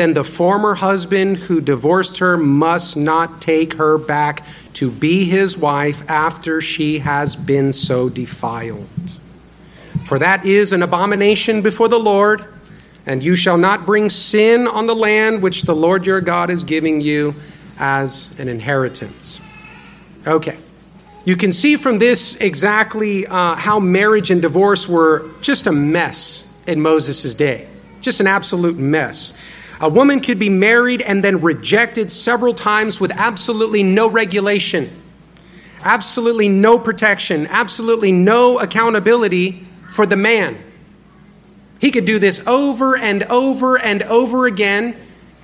then 0.00 0.14
the 0.14 0.24
former 0.24 0.76
husband 0.76 1.36
who 1.36 1.60
divorced 1.60 2.20
her 2.20 2.38
must 2.38 2.96
not 2.96 3.42
take 3.42 3.74
her 3.74 3.98
back 3.98 4.42
to 4.72 4.90
be 4.90 5.26
his 5.26 5.58
wife 5.58 6.02
after 6.08 6.62
she 6.62 7.00
has 7.00 7.36
been 7.36 7.70
so 7.70 8.08
defiled. 8.08 8.88
For 10.06 10.18
that 10.18 10.46
is 10.46 10.72
an 10.72 10.82
abomination 10.82 11.60
before 11.60 11.88
the 11.88 11.98
Lord, 11.98 12.42
and 13.04 13.22
you 13.22 13.36
shall 13.36 13.58
not 13.58 13.84
bring 13.84 14.08
sin 14.08 14.66
on 14.66 14.86
the 14.86 14.96
land 14.96 15.42
which 15.42 15.64
the 15.64 15.76
Lord 15.76 16.06
your 16.06 16.22
God 16.22 16.48
is 16.48 16.64
giving 16.64 17.02
you 17.02 17.34
as 17.78 18.34
an 18.38 18.48
inheritance. 18.48 19.38
Okay. 20.26 20.56
You 21.26 21.36
can 21.36 21.52
see 21.52 21.76
from 21.76 21.98
this 21.98 22.36
exactly 22.36 23.26
uh, 23.26 23.54
how 23.54 23.78
marriage 23.78 24.30
and 24.30 24.40
divorce 24.40 24.88
were 24.88 25.28
just 25.42 25.66
a 25.66 25.72
mess 25.72 26.50
in 26.66 26.80
Moses' 26.80 27.34
day. 27.34 27.68
Just 28.00 28.20
an 28.20 28.26
absolute 28.26 28.78
mess. 28.78 29.38
A 29.80 29.88
woman 29.88 30.20
could 30.20 30.38
be 30.38 30.50
married 30.50 31.02
and 31.02 31.24
then 31.24 31.40
rejected 31.40 32.10
several 32.10 32.54
times 32.54 33.00
with 33.00 33.12
absolutely 33.12 33.82
no 33.82 34.10
regulation, 34.10 34.90
absolutely 35.82 36.48
no 36.48 36.78
protection, 36.78 37.46
absolutely 37.46 38.12
no 38.12 38.58
accountability 38.58 39.66
for 39.92 40.04
the 40.04 40.16
man. 40.16 40.58
He 41.80 41.90
could 41.90 42.04
do 42.04 42.18
this 42.18 42.46
over 42.46 42.96
and 42.96 43.22
over 43.24 43.78
and 43.78 44.02
over 44.02 44.46
again 44.46 44.96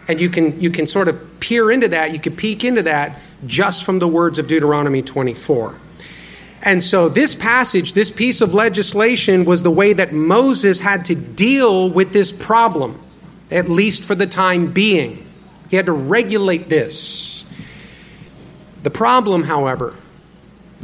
and 0.09 0.21
you 0.21 0.31
can, 0.31 0.61
you 0.61 0.71
can 0.71 0.87
sort 0.87 1.09
of 1.09 1.41
peer 1.41 1.71
into 1.71 1.89
that, 1.89 2.13
you 2.13 2.21
can 2.21 2.37
peek 2.37 2.65
into 2.65 2.83
that 2.83 3.19
just 3.47 3.85
from 3.85 3.99
the 3.99 4.09
words 4.09 4.39
of 4.39 4.47
Deuteronomy 4.47 5.03
24. 5.03 5.79
And 6.63 6.83
so, 6.83 7.09
this 7.09 7.35
passage, 7.35 7.93
this 7.93 8.11
piece 8.11 8.41
of 8.41 8.55
legislation, 8.55 9.45
was 9.45 9.63
the 9.63 9.71
way 9.71 9.93
that 9.93 10.13
Moses 10.13 10.81
had 10.81 11.05
to 11.07 11.15
deal 11.15 11.91
with 11.91 12.13
this 12.13 12.33
problem, 12.33 13.01
at 13.51 13.69
least 13.69 14.05
for 14.05 14.15
the 14.15 14.27
time 14.27 14.73
being. 14.73 15.27
He 15.71 15.77
had 15.77 15.87
to 15.87 15.93
regulate 15.93 16.69
this. 16.69 17.45
The 18.83 18.91
problem, 18.91 19.45
however, 19.45 19.97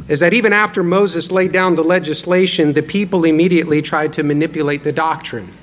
is 0.07 0.19
that 0.19 0.33
even 0.33 0.53
after 0.53 0.83
Moses 0.83 1.31
laid 1.31 1.51
down 1.51 1.75
the 1.75 1.83
legislation, 1.83 2.73
the 2.73 2.83
people 2.83 3.23
immediately 3.23 3.81
tried 3.81 4.13
to 4.13 4.23
manipulate 4.23 4.83
the 4.83 4.91
doctrine. 4.91 5.53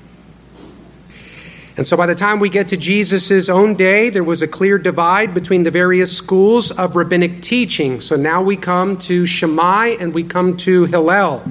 And 1.77 1.87
so 1.87 1.95
by 1.95 2.05
the 2.05 2.15
time 2.15 2.39
we 2.39 2.49
get 2.49 2.67
to 2.69 2.77
Jesus' 2.77 3.47
own 3.49 3.75
day, 3.75 4.09
there 4.09 4.23
was 4.23 4.41
a 4.41 4.47
clear 4.47 4.77
divide 4.77 5.33
between 5.33 5.63
the 5.63 5.71
various 5.71 6.15
schools 6.15 6.69
of 6.71 6.95
rabbinic 6.95 7.41
teaching. 7.41 8.01
So 8.01 8.15
now 8.15 8.41
we 8.41 8.57
come 8.57 8.97
to 8.99 9.25
Shammai 9.25 9.95
and 9.99 10.13
we 10.13 10.23
come 10.23 10.57
to 10.57 10.85
Hillel. 10.85 11.43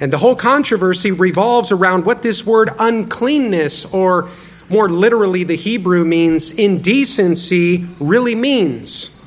And 0.00 0.12
the 0.12 0.18
whole 0.18 0.34
controversy 0.34 1.12
revolves 1.12 1.70
around 1.70 2.04
what 2.04 2.22
this 2.22 2.44
word 2.44 2.70
uncleanness, 2.78 3.92
or 3.92 4.28
more 4.70 4.88
literally, 4.88 5.42
the 5.42 5.56
Hebrew 5.56 6.04
means 6.04 6.52
indecency, 6.52 7.86
really 7.98 8.36
means. 8.36 9.20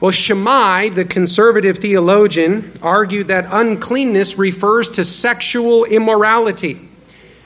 Well, 0.00 0.10
Shammai, 0.10 0.88
the 0.88 1.04
conservative 1.04 1.78
theologian, 1.78 2.72
argued 2.82 3.28
that 3.28 3.46
uncleanness 3.50 4.36
refers 4.36 4.90
to 4.90 5.04
sexual 5.04 5.84
immorality. 5.84 6.88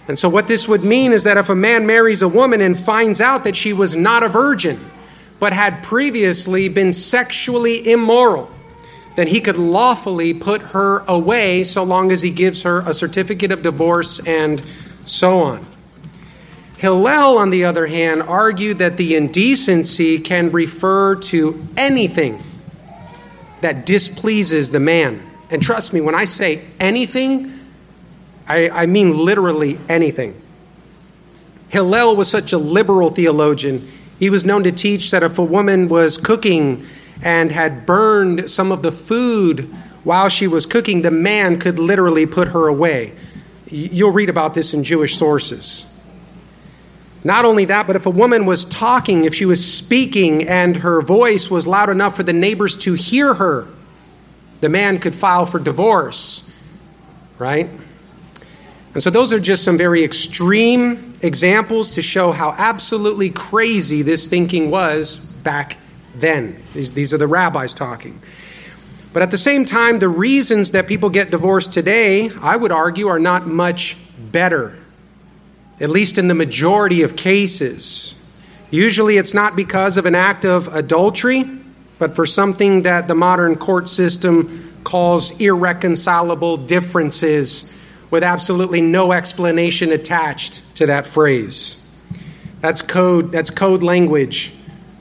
And 0.09 0.19
so, 0.19 0.29
what 0.29 0.49
this 0.49 0.67
would 0.67 0.85
mean 0.85 1.13
is 1.13 1.25
that 1.25 1.37
if 1.37 1.51
a 1.51 1.55
man 1.55 1.85
marries 1.85 2.23
a 2.23 2.29
woman 2.29 2.63
and 2.63 2.79
finds 2.79 3.21
out 3.21 3.45
that 3.45 3.57
she 3.57 3.73
was 3.73 3.95
not 3.95 4.23
a 4.23 4.29
virgin, 4.29 4.81
but 5.39 5.53
had 5.53 5.83
previously 5.83 6.69
been 6.69 6.95
sexually 6.95 7.91
immoral, 7.91 8.51
then 9.17 9.27
he 9.27 9.41
could 9.41 9.59
lawfully 9.59 10.33
put 10.33 10.63
her 10.63 11.01
away 11.09 11.65
so 11.65 11.83
long 11.83 12.11
as 12.11 12.23
he 12.23 12.31
gives 12.31 12.63
her 12.63 12.81
a 12.87 12.95
certificate 12.95 13.51
of 13.51 13.63
divorce 13.63 14.19
and 14.27 14.63
so 15.05 15.41
on. 15.41 15.74
Hillel, 16.85 17.39
on 17.39 17.49
the 17.49 17.65
other 17.65 17.87
hand, 17.87 18.21
argued 18.21 18.81
that 18.81 18.99
the 18.99 19.15
indecency 19.15 20.19
can 20.19 20.53
refer 20.53 21.15
to 21.15 21.67
anything 21.79 22.43
that 23.63 23.87
displeases 23.87 24.69
the 24.69 24.81
man. 24.81 25.27
And 25.49 25.63
trust 25.63 25.95
me, 25.95 26.03
when 26.03 26.15
I 26.15 26.27
say 26.27 26.63
anything, 26.79 27.59
I, 28.47 28.69
I 28.69 28.85
mean 28.85 29.17
literally 29.17 29.81
anything. 29.89 30.39
Hillel 31.71 32.17
was 32.17 32.29
such 32.29 32.53
a 32.53 32.59
liberal 32.59 33.09
theologian. 33.09 33.91
He 34.19 34.29
was 34.29 34.45
known 34.45 34.63
to 34.65 34.71
teach 34.71 35.11
that 35.11 35.23
if 35.23 35.39
a 35.39 35.43
woman 35.43 35.89
was 35.89 36.19
cooking 36.19 36.85
and 37.23 37.51
had 37.51 37.87
burned 37.87 38.51
some 38.51 38.71
of 38.71 38.83
the 38.83 38.93
food 38.93 39.75
while 40.05 40.29
she 40.29 40.47
was 40.47 40.67
cooking, 40.67 41.01
the 41.01 41.11
man 41.11 41.59
could 41.59 41.79
literally 41.79 42.27
put 42.27 42.49
her 42.49 42.69
away. 42.69 43.15
You'll 43.69 44.13
read 44.13 44.29
about 44.29 44.53
this 44.53 44.75
in 44.75 44.85
Jewish 44.85 45.17
sources. 45.17 45.87
Not 47.25 47.47
only 47.47 47.65
that, 47.65 47.87
but 47.87 47.97
if 47.97 48.05
a 48.05 48.11
woman 48.11 48.45
was 48.45 48.67
talking, 48.67 49.25
if 49.25 49.35
she 49.35 49.47
was 49.47 49.75
speaking 49.75 50.47
and 50.47 50.77
her 50.77 51.01
voice 51.01 51.51
was 51.51 51.67
loud 51.67 51.89
enough 51.89 52.17
for 52.17 52.23
the 52.23 52.35
neighbors 52.35 52.77
to 52.79 52.93
hear 52.93 53.33
her, 53.33 53.67
the 54.61 54.69
man 54.69 54.99
could 54.99 55.15
file 55.15 55.47
for 55.47 55.59
divorce, 55.59 56.51
right? 57.39 57.69
And 58.93 59.03
so, 59.03 59.11
those 59.11 59.33
are 59.33 59.41
just 59.41 59.65
some 59.65 59.77
very 59.77 60.05
extreme 60.05 61.15
examples 61.23 61.95
to 61.95 62.03
show 62.03 62.31
how 62.31 62.55
absolutely 62.57 63.31
crazy 63.31 64.03
this 64.03 64.27
thinking 64.27 64.71
was 64.71 65.19
back 65.19 65.79
then. 66.15 66.63
These, 66.75 66.93
these, 66.93 67.15
are 67.15 67.19
the 67.19 67.27
rabbis 67.27 67.75
talking. 67.75 68.21
But 69.13 69.23
at 69.23 69.31
the 69.31 69.39
same 69.39 69.65
time, 69.65 69.99
the 69.99 70.09
reasons 70.09 70.73
that 70.73 70.87
people 70.87 71.09
get 71.09 71.31
divorced 71.31 71.73
today, 71.73 72.31
I 72.41 72.57
would 72.57 72.71
argue, 72.71 73.09
are 73.09 73.19
not 73.19 73.47
much 73.47 73.97
better, 74.31 74.79
at 75.81 75.91
least 75.91 76.19
in 76.19 76.29
the 76.29 76.35
majority 76.35 77.03
of 77.03 77.17
cases. 77.17 78.15
Usually, 78.71 79.17
it's 79.17 79.35
not 79.35 79.57
because 79.57 79.97
of 79.97 80.07
an 80.07 80.15
act 80.15 80.45
of 80.45 80.69
adultery, 80.75 81.45
but 81.99 82.15
for 82.15 82.27
something 82.27 82.83
that 82.83 83.09
the 83.09 83.15
modern 83.15 83.57
court 83.57 83.89
system 83.89 84.73
calls 84.85 85.31
irreconcilable 85.41 86.57
differences 86.57 87.73
with 88.11 88.23
absolutely 88.23 88.81
no 88.81 89.13
explanation 89.13 89.93
attached 89.93 90.63
to 90.77 90.87
that 90.87 91.07
phrase. 91.07 91.81
That's 92.61 92.83
code, 92.83 93.33
that's 93.33 93.51
code 93.51 93.83
language. 93.83 94.53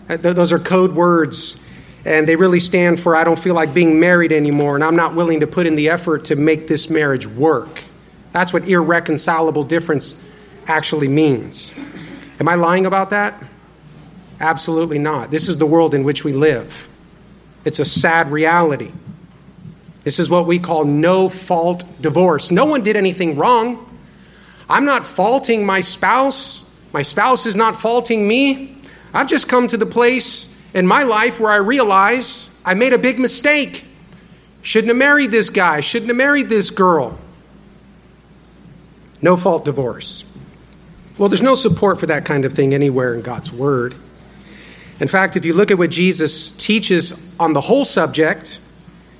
Uh, 0.09 0.17
those 0.17 0.51
are 0.51 0.59
code 0.59 0.93
words, 0.93 1.65
and 2.05 2.27
they 2.27 2.35
really 2.35 2.59
stand 2.59 2.99
for 2.99 3.15
I 3.15 3.23
don't 3.23 3.39
feel 3.39 3.55
like 3.55 3.73
being 3.73 3.99
married 3.99 4.31
anymore, 4.31 4.75
and 4.75 4.83
I'm 4.83 4.95
not 4.95 5.15
willing 5.15 5.39
to 5.41 5.47
put 5.47 5.65
in 5.65 5.75
the 5.75 5.89
effort 5.89 6.25
to 6.25 6.35
make 6.35 6.67
this 6.67 6.89
marriage 6.89 7.25
work. 7.25 7.83
That's 8.31 8.51
what 8.51 8.67
irreconcilable 8.67 9.63
difference 9.63 10.27
actually 10.67 11.07
means. 11.07 11.71
Am 12.39 12.47
I 12.47 12.55
lying 12.55 12.85
about 12.85 13.11
that? 13.11 13.41
Absolutely 14.39 14.99
not. 14.99 15.31
This 15.31 15.47
is 15.47 15.57
the 15.57 15.65
world 15.65 15.93
in 15.93 16.03
which 16.03 16.23
we 16.23 16.33
live. 16.33 16.89
It's 17.65 17.79
a 17.79 17.85
sad 17.85 18.31
reality. 18.31 18.91
This 20.03 20.19
is 20.19 20.29
what 20.29 20.45
we 20.45 20.59
call 20.59 20.83
no 20.83 21.29
fault 21.29 21.85
divorce. 22.01 22.51
No 22.51 22.65
one 22.65 22.83
did 22.83 22.97
anything 22.97 23.37
wrong. 23.37 23.89
I'm 24.69 24.85
not 24.85 25.05
faulting 25.05 25.65
my 25.65 25.81
spouse. 25.81 26.61
My 26.91 27.01
spouse 27.01 27.45
is 27.45 27.55
not 27.55 27.79
faulting 27.79 28.27
me. 28.27 28.77
I've 29.13 29.27
just 29.27 29.47
come 29.47 29.67
to 29.69 29.77
the 29.77 29.85
place 29.85 30.53
in 30.73 30.87
my 30.87 31.03
life 31.03 31.39
where 31.39 31.51
I 31.51 31.57
realize 31.57 32.49
I 32.65 32.73
made 32.73 32.93
a 32.93 32.97
big 32.97 33.19
mistake. 33.19 33.85
Shouldn't 34.61 34.89
have 34.89 34.97
married 34.97 35.31
this 35.31 35.49
guy, 35.49 35.81
shouldn't 35.81 36.09
have 36.09 36.17
married 36.17 36.49
this 36.49 36.69
girl. 36.69 37.17
No 39.21 39.37
fault 39.37 39.65
divorce. 39.65 40.25
Well, 41.17 41.29
there's 41.29 41.43
no 41.43 41.55
support 41.55 41.99
for 41.99 42.07
that 42.07 42.25
kind 42.25 42.43
of 42.43 42.53
thing 42.53 42.73
anywhere 42.73 43.13
in 43.13 43.21
God's 43.21 43.51
Word. 43.51 43.93
In 44.99 45.07
fact, 45.07 45.35
if 45.35 45.45
you 45.45 45.53
look 45.53 45.69
at 45.69 45.77
what 45.77 45.91
Jesus 45.91 46.49
teaches 46.55 47.13
on 47.39 47.53
the 47.53 47.61
whole 47.61 47.85
subject, 47.85 48.59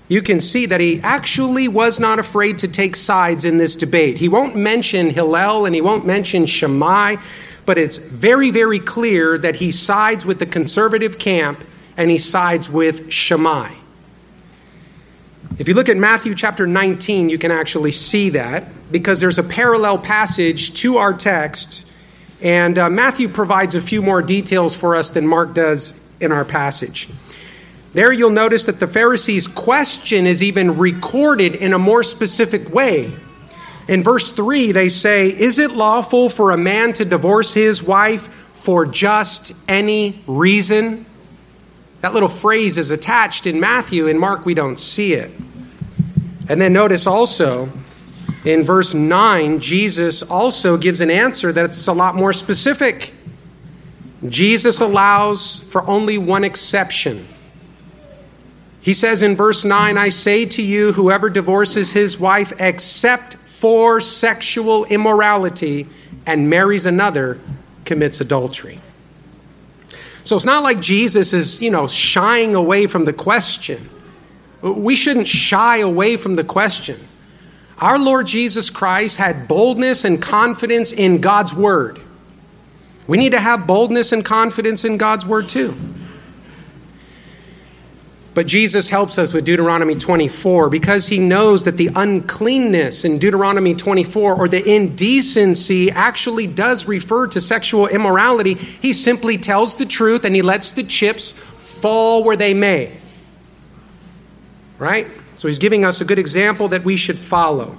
you 0.08 0.22
can 0.22 0.42
see 0.42 0.66
that 0.66 0.82
he 0.82 1.00
actually 1.02 1.68
was 1.68 2.00
not 2.00 2.20
afraid 2.20 2.58
to 2.60 2.68
take 2.68 2.96
sides 2.96 3.46
in 3.46 3.58
this 3.58 3.76
debate. 3.76 4.18
He 4.18 4.28
won't 4.28 4.56
mention 4.56 5.10
Hillel 5.12 5.66
and 5.66 5.76
he 5.76 5.82
won't 5.82 6.06
mention 6.06 6.46
Shammai, 6.46 7.18
but 7.66 7.78
it's 7.78 7.98
very, 7.98 8.50
very 8.52 8.80
clear 8.80 9.38
that 9.38 9.56
he 9.58 9.72
sides 9.72 10.26
with 10.26 10.40
the 10.40 10.46
conservative 10.46 11.20
camp 11.20 11.64
and 11.96 12.10
he 12.10 12.18
sides 12.18 12.70
with 12.70 13.12
Shammai. 13.12 13.74
If 15.60 15.68
you 15.68 15.76
look 15.76 15.88
at 15.88 15.98
Matthew 15.98 16.34
chapter 16.34 16.66
19, 16.66 17.30
you 17.30 17.38
can 17.38 17.52
actually 17.52 17.92
see 17.92 18.30
that 18.30 18.66
because 18.92 19.20
there's 19.20 19.38
a 19.38 19.44
parallel 19.44 20.00
passage 20.00 20.74
to 20.82 20.98
our 20.98 21.14
text, 21.14 21.86
and 22.42 22.76
uh, 22.80 22.90
Matthew 22.90 23.28
provides 23.28 23.76
a 23.76 23.82
few 23.82 24.02
more 24.02 24.24
details 24.24 24.76
for 24.76 24.96
us 24.96 25.12
than 25.12 25.28
Mark 25.28 25.54
does 25.54 25.94
in 26.20 26.32
our 26.32 26.44
passage. 26.44 27.08
There 27.94 28.12
you'll 28.12 28.32
notice 28.32 28.64
that 28.64 28.80
the 28.80 28.88
Pharisees' 28.88 29.48
question 29.48 30.26
is 30.26 30.42
even 30.42 30.80
recorded 30.80 31.54
in 31.54 31.74
a 31.74 31.80
more 31.80 32.04
specific 32.04 32.74
way. 32.74 33.14
In 33.88 34.02
verse 34.02 34.32
3, 34.32 34.72
they 34.72 34.90
say, 34.90 35.28
Is 35.28 35.60
it 35.60 35.70
lawful 35.70 36.30
for 36.30 36.50
a 36.50 36.58
man 36.58 36.94
to 36.94 37.06
divorce 37.06 37.54
his 37.54 37.84
wife 37.84 38.28
for 38.54 38.88
just 38.88 39.54
any 39.68 40.24
reason? 40.26 41.06
That 42.04 42.14
little 42.14 42.28
phrase 42.28 42.78
is 42.78 42.92
attached 42.92 43.48
in 43.48 43.62
Matthew. 43.62 44.08
In 44.08 44.18
Mark, 44.18 44.46
we 44.46 44.54
don't 44.54 44.78
see 44.78 45.14
it. 45.14 45.32
And 46.50 46.60
then 46.60 46.74
notice 46.74 47.08
also 47.08 47.70
in 48.44 48.64
verse 48.64 48.94
9, 48.94 49.62
Jesus 49.62 50.22
also 50.22 50.76
gives 50.76 51.00
an 51.00 51.10
answer 51.10 51.54
that's 51.54 51.88
a 51.88 51.94
lot 51.94 52.14
more 52.16 52.34
specific. 52.34 53.14
Jesus 54.28 54.82
allows 54.82 55.62
for 55.72 55.90
only 55.90 56.18
one 56.18 56.44
exception. 56.44 57.26
He 58.82 58.92
says 58.92 59.24
in 59.24 59.38
verse 59.38 59.64
9, 59.64 59.98
I 59.98 60.10
say 60.10 60.46
to 60.46 60.62
you, 60.62 60.92
whoever 60.92 61.30
divorces 61.30 61.94
his 61.94 62.20
wife 62.20 62.52
except 62.60 63.36
for 63.46 64.02
sexual 64.02 64.84
immorality 64.88 65.88
and 66.26 66.50
marries 66.50 66.86
another 66.86 67.40
commits 67.86 68.20
adultery. 68.20 68.82
So 70.24 70.36
it's 70.36 70.46
not 70.46 70.64
like 70.64 70.80
Jesus 70.80 71.34
is, 71.34 71.62
you 71.62 71.70
know, 71.70 71.88
shying 71.88 72.56
away 72.56 72.88
from 72.88 73.06
the 73.06 73.14
question. 73.14 73.90
We 74.62 74.96
shouldn't 74.96 75.28
shy 75.28 75.78
away 75.78 76.16
from 76.16 76.36
the 76.36 76.44
question. 76.44 77.00
Our 77.80 78.00
Lord 78.00 78.28
Jesus 78.28 78.70
Christ 78.70 79.18
had 79.18 79.48
boldness 79.48 80.06
and 80.06 80.22
confidence 80.22 80.92
in 80.94 81.20
God's 81.20 81.54
word. 81.54 82.00
We 83.08 83.18
need 83.18 83.34
to 83.34 83.40
have 83.40 83.68
boldness 83.68 84.14
and 84.14 84.24
confidence 84.24 84.86
in 84.86 84.98
God's 84.98 85.26
word 85.26 85.50
too. 85.50 85.76
But 88.34 88.48
Jesus 88.48 88.90
helps 88.90 89.20
us 89.20 89.32
with 89.32 89.46
Deuteronomy 89.46 89.94
24 89.94 90.70
because 90.70 91.08
he 91.08 91.20
knows 91.20 91.66
that 91.66 91.78
the 91.78 91.92
uncleanness 91.96 93.06
in 93.06 93.20
Deuteronomy 93.20 93.76
24 93.76 94.36
or 94.36 94.48
the 94.48 94.68
indecency 94.68 95.92
actually 95.92 96.48
does 96.48 96.88
refer 96.88 97.28
to 97.28 97.40
sexual 97.40 97.88
immorality. 97.88 98.56
He 98.56 98.94
simply 98.94 99.38
tells 99.38 99.76
the 99.76 99.86
truth 99.86 100.26
and 100.26 100.36
he 100.36 100.42
lets 100.42 100.72
the 100.72 100.84
chips 100.84 101.32
fall 101.32 102.24
where 102.24 102.36
they 102.36 102.56
may. 102.56 102.98
Right? 104.80 105.08
So 105.36 105.48
he's 105.48 105.60
giving 105.60 105.86
us 105.86 106.02
a 106.02 106.06
good 106.06 106.20
example 106.20 106.70
that 106.70 106.84
we 106.84 106.98
should 106.98 107.20
follow. 107.20 107.78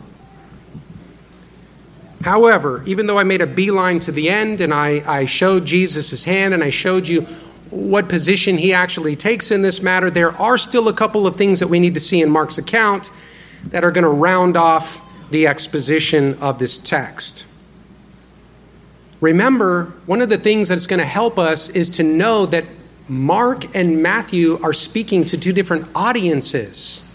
However, 2.23 2.85
even 2.87 3.07
though 3.07 3.19
I 3.19 3.25
made 3.25 3.43
a 3.43 3.47
beeline 3.47 3.99
to 4.01 4.13
the 4.13 4.31
end 4.31 4.61
and 4.61 4.73
I, 4.73 5.03
I 5.07 5.25
showed 5.27 5.65
Jesus' 5.65 6.23
hand 6.25 6.55
and 6.55 6.63
I 6.63 6.71
showed 6.71 7.09
you 7.09 7.27
what 7.75 8.09
position 8.09 8.57
he 8.57 8.73
actually 8.73 9.16
takes 9.16 9.50
in 9.50 9.62
this 9.62 9.83
matter, 9.83 10.11
there 10.11 10.33
are 10.33 10.57
still 10.57 10.88
a 10.88 10.92
couple 10.92 11.27
of 11.27 11.37
things 11.37 11.61
that 11.61 11.68
we 11.68 11.81
need 11.81 11.94
to 11.94 12.01
see 12.01 12.22
in 12.22 12.31
Mark's 12.31 12.57
account 12.57 13.11
that 13.66 13.85
are 13.85 13.90
going 13.90 14.05
to 14.05 14.11
round 14.11 14.57
off 14.57 15.01
the 15.31 15.46
exposition 15.46 16.38
of 16.40 16.59
this 16.59 16.79
text. 16.79 17.46
Remember, 19.20 19.92
one 20.07 20.20
of 20.22 20.29
the 20.29 20.38
things 20.38 20.68
that's 20.68 20.87
going 20.87 21.01
to 21.01 21.07
help 21.07 21.38
us 21.38 21.68
is 21.70 21.90
to 21.90 22.03
know 22.03 22.46
that 22.46 22.64
Mark 23.09 23.75
and 23.75 24.03
Matthew 24.03 24.59
are 24.62 24.72
speaking 24.72 25.25
to 25.27 25.37
two 25.37 25.53
different 25.53 25.88
audiences. 25.94 27.11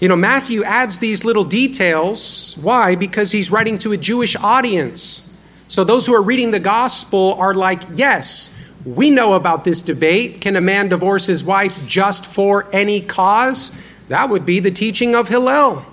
You 0.00 0.08
know, 0.08 0.16
Matthew 0.16 0.62
adds 0.64 0.98
these 0.98 1.24
little 1.24 1.44
details. 1.44 2.56
Why? 2.60 2.94
Because 2.94 3.32
he's 3.32 3.50
writing 3.50 3.78
to 3.78 3.92
a 3.92 3.96
Jewish 3.96 4.36
audience. 4.36 5.24
So 5.66 5.84
those 5.84 6.06
who 6.06 6.14
are 6.14 6.22
reading 6.22 6.52
the 6.52 6.60
gospel 6.60 7.34
are 7.34 7.52
like, 7.52 7.82
yes, 7.94 8.54
we 8.84 9.10
know 9.10 9.34
about 9.34 9.64
this 9.64 9.82
debate. 9.82 10.40
Can 10.40 10.56
a 10.56 10.60
man 10.60 10.88
divorce 10.88 11.26
his 11.26 11.42
wife 11.42 11.76
just 11.86 12.26
for 12.26 12.66
any 12.72 13.00
cause? 13.00 13.72
That 14.08 14.30
would 14.30 14.46
be 14.46 14.60
the 14.60 14.70
teaching 14.70 15.14
of 15.14 15.28
Hillel. 15.28 15.84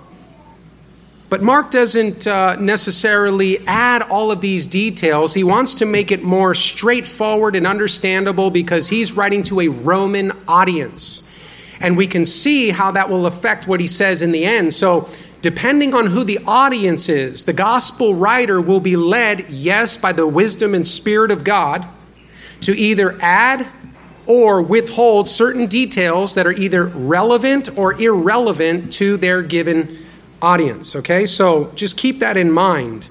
But 1.28 1.42
Mark 1.42 1.72
doesn't 1.72 2.28
uh, 2.28 2.56
necessarily 2.58 3.66
add 3.68 4.04
all 4.04 4.32
of 4.32 4.42
these 4.42 4.68
details. 4.68 5.34
He 5.34 5.44
wants 5.44 5.76
to 5.76 5.86
make 5.86 6.12
it 6.12 6.22
more 6.22 6.54
straightforward 6.54 7.56
and 7.56 7.66
understandable 7.66 8.52
because 8.52 8.88
he's 8.88 9.12
writing 9.14 9.42
to 9.44 9.62
a 9.62 9.68
Roman 9.68 10.32
audience. 10.48 11.28
And 11.80 11.98
we 11.98 12.06
can 12.08 12.26
see 12.26 12.70
how 12.70 12.92
that 12.92 13.10
will 13.10 13.26
affect 13.26 13.68
what 13.68 13.80
he 13.80 13.88
says 13.88 14.22
in 14.22 14.32
the 14.32 14.46
end. 14.46 14.74
So, 14.74 15.10
depending 15.42 15.94
on 15.94 16.08
who 16.08 16.24
the 16.24 16.40
audience 16.46 17.10
is, 17.10 17.44
the 17.44 17.54
gospel 17.54 18.14
writer 18.14 18.62
will 18.62 18.80
be 18.80 18.96
led, 18.96 19.50
yes, 19.50 19.98
by 19.98 20.12
the 20.12 20.28
wisdom 20.28 20.74
and 20.74 20.86
spirit 20.88 21.32
of 21.32 21.44
God 21.44 21.88
to 22.66 22.76
either 22.76 23.16
add 23.22 23.68
or 24.26 24.60
withhold 24.60 25.30
certain 25.30 25.68
details 25.68 26.34
that 26.34 26.48
are 26.48 26.54
either 26.54 26.86
relevant 26.86 27.78
or 27.78 27.94
irrelevant 28.02 28.92
to 28.92 29.18
their 29.18 29.44
given 29.44 30.00
audience. 30.42 30.96
Okay, 30.96 31.28
so 31.28 31.72
just 31.76 31.96
keep 31.96 32.20
that 32.20 32.38
in 32.38 32.52
mind. 32.52 33.08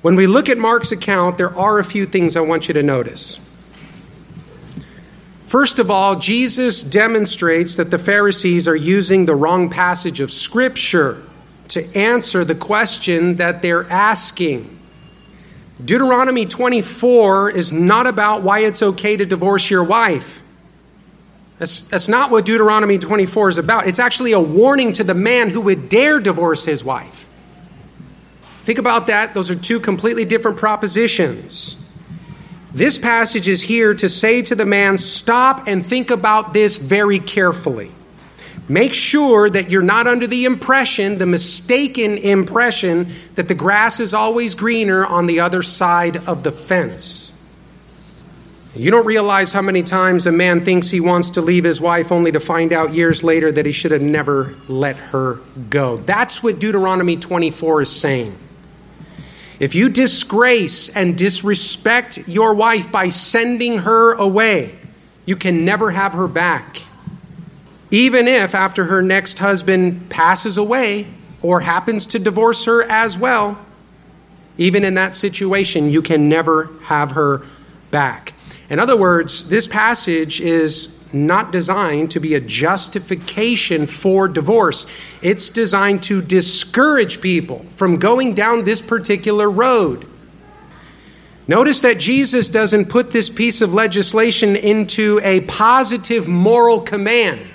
When 0.00 0.16
we 0.16 0.26
look 0.26 0.48
at 0.48 0.56
Mark's 0.56 0.90
account, 0.90 1.36
there 1.36 1.54
are 1.54 1.80
a 1.80 1.84
few 1.84 2.06
things 2.06 2.34
I 2.34 2.40
want 2.40 2.66
you 2.66 2.72
to 2.72 2.82
notice. 2.82 3.38
First 5.46 5.78
of 5.78 5.90
all, 5.90 6.18
Jesus 6.18 6.82
demonstrates 6.82 7.76
that 7.76 7.90
the 7.90 7.98
Pharisees 7.98 8.66
are 8.66 8.74
using 8.74 9.26
the 9.26 9.36
wrong 9.36 9.68
passage 9.68 10.18
of 10.20 10.32
Scripture 10.32 11.22
to 11.68 11.94
answer 11.94 12.42
the 12.42 12.54
question 12.54 13.36
that 13.36 13.60
they're 13.60 13.88
asking. 13.90 14.78
Deuteronomy 15.84 16.46
24 16.46 17.50
is 17.50 17.72
not 17.72 18.06
about 18.06 18.42
why 18.42 18.60
it's 18.60 18.82
okay 18.82 19.16
to 19.16 19.26
divorce 19.26 19.70
your 19.70 19.82
wife. 19.82 20.40
That's, 21.58 21.82
that's 21.82 22.08
not 22.08 22.30
what 22.30 22.44
Deuteronomy 22.44 22.98
24 22.98 23.50
is 23.50 23.58
about. 23.58 23.86
It's 23.86 23.98
actually 23.98 24.32
a 24.32 24.40
warning 24.40 24.92
to 24.94 25.04
the 25.04 25.14
man 25.14 25.50
who 25.50 25.60
would 25.62 25.88
dare 25.88 26.20
divorce 26.20 26.64
his 26.64 26.84
wife. 26.84 27.26
Think 28.64 28.78
about 28.78 29.08
that. 29.08 29.34
Those 29.34 29.50
are 29.50 29.56
two 29.56 29.80
completely 29.80 30.24
different 30.24 30.56
propositions. 30.56 31.76
This 32.72 32.96
passage 32.96 33.48
is 33.48 33.62
here 33.62 33.92
to 33.94 34.08
say 34.08 34.42
to 34.42 34.54
the 34.54 34.64
man, 34.64 34.98
stop 34.98 35.64
and 35.66 35.84
think 35.84 36.10
about 36.10 36.52
this 36.52 36.78
very 36.78 37.18
carefully. 37.18 37.92
Make 38.68 38.94
sure 38.94 39.50
that 39.50 39.70
you're 39.70 39.82
not 39.82 40.06
under 40.06 40.26
the 40.26 40.44
impression, 40.44 41.18
the 41.18 41.26
mistaken 41.26 42.16
impression, 42.18 43.12
that 43.34 43.48
the 43.48 43.54
grass 43.54 43.98
is 43.98 44.14
always 44.14 44.54
greener 44.54 45.04
on 45.04 45.26
the 45.26 45.40
other 45.40 45.62
side 45.62 46.28
of 46.28 46.42
the 46.42 46.52
fence. 46.52 47.32
You 48.74 48.90
don't 48.90 49.04
realize 49.04 49.52
how 49.52 49.60
many 49.60 49.82
times 49.82 50.26
a 50.26 50.32
man 50.32 50.64
thinks 50.64 50.88
he 50.88 51.00
wants 51.00 51.32
to 51.32 51.42
leave 51.42 51.64
his 51.64 51.80
wife 51.80 52.10
only 52.10 52.32
to 52.32 52.40
find 52.40 52.72
out 52.72 52.94
years 52.94 53.22
later 53.22 53.52
that 53.52 53.66
he 53.66 53.72
should 53.72 53.90
have 53.90 54.00
never 54.00 54.54
let 54.66 54.96
her 54.96 55.40
go. 55.68 55.98
That's 55.98 56.42
what 56.42 56.58
Deuteronomy 56.58 57.16
24 57.16 57.82
is 57.82 57.90
saying. 57.90 58.38
If 59.60 59.74
you 59.74 59.90
disgrace 59.90 60.88
and 60.88 61.18
disrespect 61.18 62.26
your 62.26 62.54
wife 62.54 62.90
by 62.90 63.10
sending 63.10 63.78
her 63.78 64.14
away, 64.14 64.78
you 65.26 65.36
can 65.36 65.64
never 65.66 65.90
have 65.90 66.14
her 66.14 66.26
back 66.26 66.80
even 67.92 68.26
if 68.26 68.54
after 68.54 68.86
her 68.86 69.02
next 69.02 69.38
husband 69.38 70.08
passes 70.08 70.56
away 70.56 71.06
or 71.42 71.60
happens 71.60 72.06
to 72.06 72.18
divorce 72.18 72.64
her 72.64 72.82
as 72.90 73.18
well, 73.18 73.58
even 74.56 74.82
in 74.82 74.94
that 74.94 75.14
situation, 75.14 75.90
you 75.90 76.00
can 76.00 76.28
never 76.28 76.70
have 76.84 77.12
her 77.12 77.42
back. 77.90 78.32
In 78.70 78.78
other 78.78 78.96
words, 78.96 79.48
this 79.48 79.66
passage 79.66 80.40
is 80.40 80.98
not 81.12 81.52
designed 81.52 82.10
to 82.10 82.20
be 82.20 82.34
a 82.34 82.40
justification 82.40 83.86
for 83.86 84.26
divorce. 84.26 84.86
It's 85.20 85.50
designed 85.50 86.02
to 86.04 86.22
discourage 86.22 87.20
people 87.20 87.66
from 87.76 87.98
going 87.98 88.32
down 88.34 88.64
this 88.64 88.80
particular 88.80 89.50
road. 89.50 90.08
Notice 91.46 91.80
that 91.80 91.98
Jesus 91.98 92.48
doesn't 92.48 92.86
put 92.86 93.10
this 93.10 93.28
piece 93.28 93.60
of 93.60 93.74
legislation 93.74 94.56
into 94.56 95.20
a 95.22 95.42
positive 95.42 96.26
moral 96.26 96.80
command. 96.80 97.51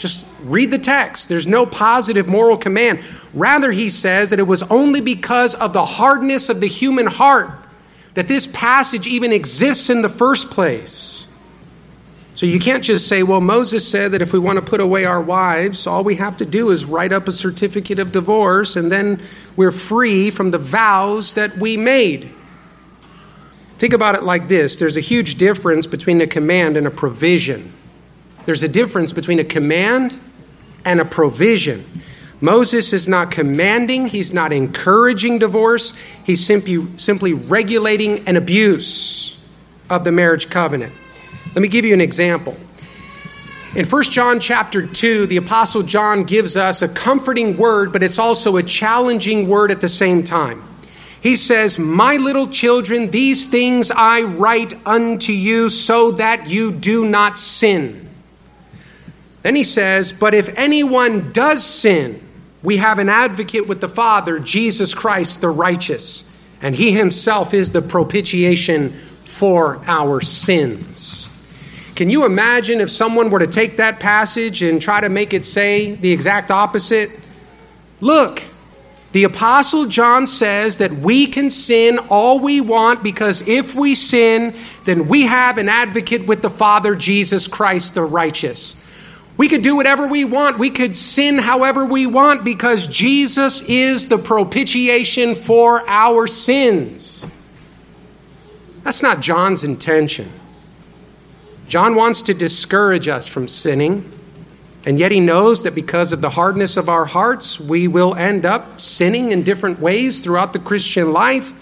Just 0.00 0.26
Read 0.42 0.70
the 0.70 0.78
text. 0.78 1.28
There's 1.28 1.46
no 1.46 1.66
positive 1.66 2.26
moral 2.26 2.56
command. 2.56 3.00
Rather, 3.34 3.72
he 3.72 3.90
says 3.90 4.30
that 4.30 4.38
it 4.38 4.46
was 4.46 4.62
only 4.64 5.00
because 5.00 5.54
of 5.54 5.72
the 5.72 5.84
hardness 5.84 6.48
of 6.48 6.60
the 6.60 6.66
human 6.66 7.06
heart 7.06 7.50
that 8.14 8.26
this 8.26 8.46
passage 8.46 9.06
even 9.06 9.32
exists 9.32 9.90
in 9.90 10.02
the 10.02 10.08
first 10.08 10.50
place. 10.50 11.26
So 12.34 12.46
you 12.46 12.58
can't 12.58 12.82
just 12.82 13.06
say, 13.06 13.22
well, 13.22 13.42
Moses 13.42 13.86
said 13.86 14.12
that 14.12 14.22
if 14.22 14.32
we 14.32 14.38
want 14.38 14.56
to 14.56 14.64
put 14.64 14.80
away 14.80 15.04
our 15.04 15.20
wives, 15.20 15.86
all 15.86 16.02
we 16.02 16.14
have 16.16 16.38
to 16.38 16.46
do 16.46 16.70
is 16.70 16.86
write 16.86 17.12
up 17.12 17.28
a 17.28 17.32
certificate 17.32 17.98
of 17.98 18.12
divorce 18.12 18.76
and 18.76 18.90
then 18.90 19.20
we're 19.56 19.72
free 19.72 20.30
from 20.30 20.50
the 20.50 20.58
vows 20.58 21.34
that 21.34 21.58
we 21.58 21.76
made. 21.76 22.30
Think 23.76 23.92
about 23.92 24.14
it 24.14 24.22
like 24.22 24.48
this 24.48 24.76
there's 24.76 24.96
a 24.96 25.00
huge 25.00 25.34
difference 25.34 25.86
between 25.86 26.20
a 26.22 26.26
command 26.26 26.78
and 26.78 26.86
a 26.86 26.90
provision. 26.90 27.74
There's 28.50 28.64
a 28.64 28.68
difference 28.68 29.12
between 29.12 29.38
a 29.38 29.44
command 29.44 30.18
and 30.84 31.00
a 31.00 31.04
provision. 31.04 31.86
Moses 32.40 32.92
is 32.92 33.06
not 33.06 33.30
commanding, 33.30 34.08
he's 34.08 34.32
not 34.32 34.52
encouraging 34.52 35.38
divorce, 35.38 35.94
he's 36.24 36.44
simply, 36.44 36.84
simply 36.96 37.32
regulating 37.32 38.26
an 38.26 38.34
abuse 38.34 39.38
of 39.88 40.02
the 40.02 40.10
marriage 40.10 40.50
covenant. 40.50 40.92
Let 41.54 41.62
me 41.62 41.68
give 41.68 41.84
you 41.84 41.94
an 41.94 42.00
example. 42.00 42.56
In 43.76 43.86
1 43.86 44.02
John 44.10 44.40
chapter 44.40 44.84
2, 44.84 45.28
the 45.28 45.36
apostle 45.36 45.84
John 45.84 46.24
gives 46.24 46.56
us 46.56 46.82
a 46.82 46.88
comforting 46.88 47.56
word, 47.56 47.92
but 47.92 48.02
it's 48.02 48.18
also 48.18 48.56
a 48.56 48.64
challenging 48.64 49.46
word 49.46 49.70
at 49.70 49.80
the 49.80 49.88
same 49.88 50.24
time. 50.24 50.60
He 51.20 51.36
says, 51.36 51.78
"My 51.78 52.16
little 52.16 52.48
children, 52.48 53.12
these 53.12 53.46
things 53.46 53.92
I 53.92 54.22
write 54.22 54.74
unto 54.84 55.30
you 55.30 55.68
so 55.68 56.10
that 56.10 56.50
you 56.50 56.72
do 56.72 57.06
not 57.06 57.38
sin." 57.38 58.08
Then 59.42 59.56
he 59.56 59.64
says, 59.64 60.12
"But 60.12 60.34
if 60.34 60.50
anyone 60.56 61.30
does 61.32 61.64
sin, 61.64 62.20
we 62.62 62.76
have 62.76 62.98
an 62.98 63.08
advocate 63.08 63.66
with 63.66 63.80
the 63.80 63.88
Father, 63.88 64.38
Jesus 64.38 64.92
Christ 64.92 65.40
the 65.40 65.48
righteous, 65.48 66.24
and 66.60 66.74
he 66.74 66.92
himself 66.92 67.54
is 67.54 67.70
the 67.70 67.82
propitiation 67.82 68.92
for 69.24 69.80
our 69.86 70.20
sins." 70.20 71.28
Can 71.96 72.10
you 72.10 72.24
imagine 72.24 72.80
if 72.80 72.90
someone 72.90 73.30
were 73.30 73.38
to 73.38 73.46
take 73.46 73.76
that 73.76 74.00
passage 74.00 74.62
and 74.62 74.80
try 74.80 75.00
to 75.00 75.08
make 75.08 75.34
it 75.34 75.44
say 75.44 75.98
the 76.00 76.12
exact 76.12 76.50
opposite? 76.50 77.10
Look, 78.00 78.44
the 79.12 79.24
Apostle 79.24 79.86
John 79.86 80.26
says 80.26 80.76
that 80.76 80.92
we 81.00 81.26
can 81.26 81.50
sin 81.50 81.98
all 82.08 82.38
we 82.38 82.60
want 82.60 83.02
because 83.02 83.42
if 83.46 83.74
we 83.74 83.94
sin, 83.94 84.54
then 84.84 85.08
we 85.08 85.22
have 85.22 85.58
an 85.58 85.68
advocate 85.68 86.26
with 86.26 86.42
the 86.42 86.48
Father, 86.48 86.94
Jesus 86.94 87.46
Christ 87.46 87.94
the 87.94 88.02
righteous. 88.02 88.76
We 89.40 89.48
could 89.48 89.62
do 89.62 89.74
whatever 89.74 90.06
we 90.06 90.26
want. 90.26 90.58
We 90.58 90.68
could 90.68 90.98
sin 90.98 91.38
however 91.38 91.86
we 91.86 92.06
want 92.06 92.44
because 92.44 92.86
Jesus 92.86 93.62
is 93.62 94.08
the 94.08 94.18
propitiation 94.18 95.34
for 95.34 95.82
our 95.88 96.26
sins. 96.26 97.26
That's 98.82 99.02
not 99.02 99.20
John's 99.20 99.64
intention. 99.64 100.30
John 101.68 101.94
wants 101.94 102.20
to 102.20 102.34
discourage 102.34 103.08
us 103.08 103.28
from 103.28 103.48
sinning, 103.48 104.12
and 104.84 104.98
yet 104.98 105.10
he 105.10 105.20
knows 105.20 105.62
that 105.62 105.74
because 105.74 106.12
of 106.12 106.20
the 106.20 106.28
hardness 106.28 106.76
of 106.76 106.90
our 106.90 107.06
hearts, 107.06 107.58
we 107.58 107.88
will 107.88 108.14
end 108.16 108.44
up 108.44 108.78
sinning 108.78 109.32
in 109.32 109.42
different 109.42 109.80
ways 109.80 110.20
throughout 110.20 110.52
the 110.52 110.58
Christian 110.58 111.14
life. 111.14 111.54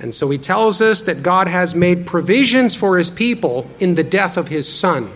And 0.00 0.12
so 0.12 0.28
he 0.28 0.38
tells 0.38 0.80
us 0.80 1.02
that 1.02 1.22
God 1.22 1.46
has 1.46 1.72
made 1.72 2.04
provisions 2.04 2.74
for 2.74 2.98
his 2.98 3.10
people 3.10 3.70
in 3.78 3.94
the 3.94 4.02
death 4.02 4.36
of 4.36 4.48
his 4.48 4.68
son. 4.68 5.08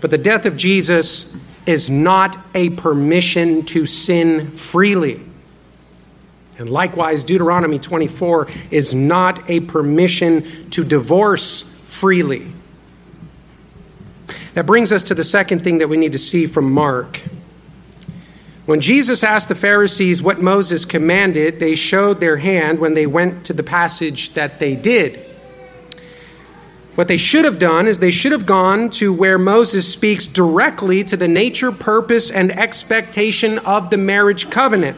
But 0.00 0.10
the 0.10 0.18
death 0.18 0.46
of 0.46 0.56
Jesus 0.56 1.36
is 1.66 1.90
not 1.90 2.38
a 2.54 2.70
permission 2.70 3.64
to 3.66 3.86
sin 3.86 4.50
freely. 4.52 5.20
And 6.58 6.70
likewise, 6.70 7.24
Deuteronomy 7.24 7.78
24 7.78 8.48
is 8.70 8.94
not 8.94 9.50
a 9.50 9.60
permission 9.60 10.70
to 10.70 10.84
divorce 10.84 11.62
freely. 11.86 12.52
That 14.54 14.64
brings 14.64 14.90
us 14.90 15.04
to 15.04 15.14
the 15.14 15.24
second 15.24 15.64
thing 15.64 15.78
that 15.78 15.88
we 15.88 15.98
need 15.98 16.12
to 16.12 16.18
see 16.18 16.46
from 16.46 16.72
Mark. 16.72 17.20
When 18.64 18.80
Jesus 18.80 19.22
asked 19.22 19.48
the 19.48 19.54
Pharisees 19.54 20.22
what 20.22 20.40
Moses 20.40 20.84
commanded, 20.84 21.60
they 21.60 21.74
showed 21.74 22.20
their 22.20 22.38
hand 22.38 22.78
when 22.78 22.94
they 22.94 23.06
went 23.06 23.44
to 23.46 23.52
the 23.52 23.62
passage 23.62 24.32
that 24.34 24.58
they 24.58 24.74
did. 24.74 25.25
What 26.96 27.08
they 27.08 27.18
should 27.18 27.44
have 27.44 27.58
done 27.58 27.86
is 27.86 27.98
they 27.98 28.10
should 28.10 28.32
have 28.32 28.46
gone 28.46 28.88
to 28.90 29.12
where 29.12 29.38
Moses 29.38 29.92
speaks 29.92 30.26
directly 30.26 31.04
to 31.04 31.16
the 31.16 31.28
nature, 31.28 31.70
purpose, 31.70 32.30
and 32.30 32.50
expectation 32.50 33.58
of 33.60 33.90
the 33.90 33.98
marriage 33.98 34.48
covenant. 34.48 34.96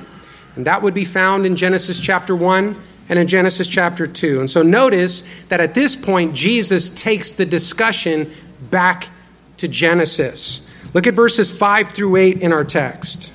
And 0.54 0.64
that 0.64 0.80
would 0.80 0.94
be 0.94 1.04
found 1.04 1.44
in 1.44 1.56
Genesis 1.56 1.98
chapter 1.98 2.36
1 2.36 2.76
and 3.08 3.18
in 3.18 3.26
Genesis 3.26 3.66
chapter 3.66 4.06
2. 4.06 4.38
And 4.38 4.48
so 4.48 4.62
notice 4.62 5.24
that 5.48 5.60
at 5.60 5.74
this 5.74 5.96
point, 5.96 6.36
Jesus 6.36 6.88
takes 6.90 7.32
the 7.32 7.44
discussion 7.44 8.32
back 8.70 9.08
to 9.56 9.66
Genesis. 9.66 10.70
Look 10.94 11.08
at 11.08 11.14
verses 11.14 11.50
5 11.50 11.90
through 11.90 12.14
8 12.14 12.40
in 12.40 12.52
our 12.52 12.64
text. 12.64 13.32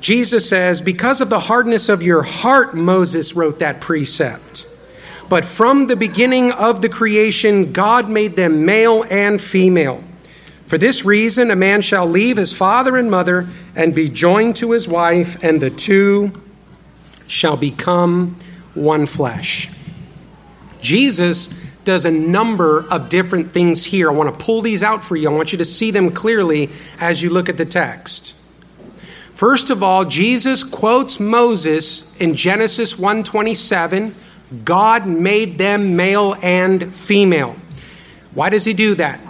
Jesus 0.00 0.46
says, 0.46 0.82
Because 0.82 1.22
of 1.22 1.30
the 1.30 1.40
hardness 1.40 1.88
of 1.88 2.02
your 2.02 2.22
heart, 2.22 2.74
Moses 2.74 3.34
wrote 3.34 3.60
that 3.60 3.80
precept. 3.80 4.66
But 5.34 5.44
from 5.44 5.88
the 5.88 5.96
beginning 5.96 6.52
of 6.52 6.80
the 6.80 6.88
creation, 6.88 7.72
God 7.72 8.08
made 8.08 8.36
them 8.36 8.64
male 8.64 9.04
and 9.10 9.40
female. 9.40 10.00
For 10.68 10.78
this 10.78 11.04
reason, 11.04 11.50
a 11.50 11.56
man 11.56 11.82
shall 11.82 12.06
leave 12.06 12.36
his 12.36 12.52
father 12.52 12.96
and 12.96 13.10
mother 13.10 13.48
and 13.74 13.92
be 13.92 14.08
joined 14.08 14.54
to 14.54 14.70
his 14.70 14.86
wife, 14.86 15.42
and 15.42 15.60
the 15.60 15.70
two 15.70 16.30
shall 17.26 17.56
become 17.56 18.38
one 18.74 19.06
flesh. 19.06 19.68
Jesus 20.80 21.48
does 21.82 22.04
a 22.04 22.12
number 22.12 22.86
of 22.88 23.08
different 23.08 23.50
things 23.50 23.86
here. 23.86 24.10
I 24.10 24.14
want 24.14 24.32
to 24.32 24.44
pull 24.44 24.62
these 24.62 24.84
out 24.84 25.02
for 25.02 25.16
you. 25.16 25.28
I 25.28 25.32
want 25.32 25.50
you 25.50 25.58
to 25.58 25.64
see 25.64 25.90
them 25.90 26.12
clearly 26.12 26.70
as 27.00 27.24
you 27.24 27.30
look 27.30 27.48
at 27.48 27.56
the 27.56 27.66
text. 27.66 28.36
First 29.32 29.68
of 29.68 29.82
all, 29.82 30.04
Jesus 30.04 30.62
quotes 30.62 31.18
Moses 31.18 32.14
in 32.20 32.36
Genesis 32.36 32.94
1:27, 32.94 34.14
God 34.64 35.06
made 35.06 35.58
them 35.58 35.96
male 35.96 36.36
and 36.42 36.94
female. 36.94 37.56
Why 38.34 38.50
does 38.50 38.64
he 38.64 38.72
do 38.72 38.94
that? 38.96 39.20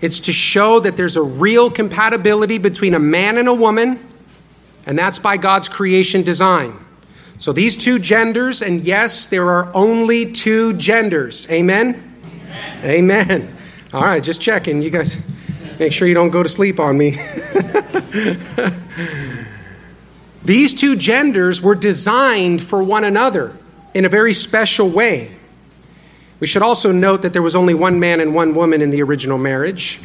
It's 0.00 0.20
to 0.20 0.32
show 0.32 0.80
that 0.80 0.96
there's 0.96 1.16
a 1.16 1.22
real 1.22 1.70
compatibility 1.70 2.58
between 2.58 2.94
a 2.94 2.98
man 2.98 3.38
and 3.38 3.48
a 3.48 3.54
woman, 3.54 3.98
and 4.84 4.98
that's 4.98 5.18
by 5.18 5.36
God's 5.36 5.68
creation 5.68 6.22
design. 6.22 6.78
So 7.38 7.52
these 7.52 7.76
two 7.76 7.98
genders, 7.98 8.62
and 8.62 8.82
yes, 8.82 9.26
there 9.26 9.50
are 9.50 9.74
only 9.74 10.32
two 10.32 10.74
genders. 10.74 11.48
Amen? 11.50 12.18
Amen. 12.84 12.84
Amen. 12.84 13.56
All 13.92 14.02
right, 14.02 14.22
just 14.22 14.40
checking. 14.42 14.82
You 14.82 14.90
guys 14.90 15.16
make 15.78 15.92
sure 15.92 16.06
you 16.08 16.14
don't 16.14 16.30
go 16.30 16.42
to 16.42 16.48
sleep 16.48 16.78
on 16.78 16.98
me. 16.98 17.10
these 20.44 20.74
two 20.74 20.96
genders 20.96 21.62
were 21.62 21.74
designed 21.74 22.62
for 22.62 22.82
one 22.82 23.04
another 23.04 23.56
in 23.96 24.04
a 24.04 24.10
very 24.10 24.34
special 24.34 24.90
way. 24.90 25.30
We 26.38 26.46
should 26.46 26.60
also 26.60 26.92
note 26.92 27.22
that 27.22 27.32
there 27.32 27.40
was 27.40 27.56
only 27.56 27.72
one 27.72 27.98
man 27.98 28.20
and 28.20 28.34
one 28.34 28.54
woman 28.54 28.82
in 28.82 28.90
the 28.90 29.02
original 29.02 29.38
marriage. 29.38 29.98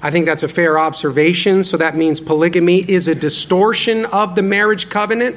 I 0.00 0.12
think 0.12 0.26
that's 0.26 0.44
a 0.44 0.48
fair 0.48 0.78
observation. 0.78 1.64
So 1.64 1.76
that 1.78 1.96
means 1.96 2.20
polygamy 2.20 2.88
is 2.88 3.08
a 3.08 3.14
distortion 3.16 4.04
of 4.06 4.36
the 4.36 4.44
marriage 4.44 4.90
covenant. 4.90 5.34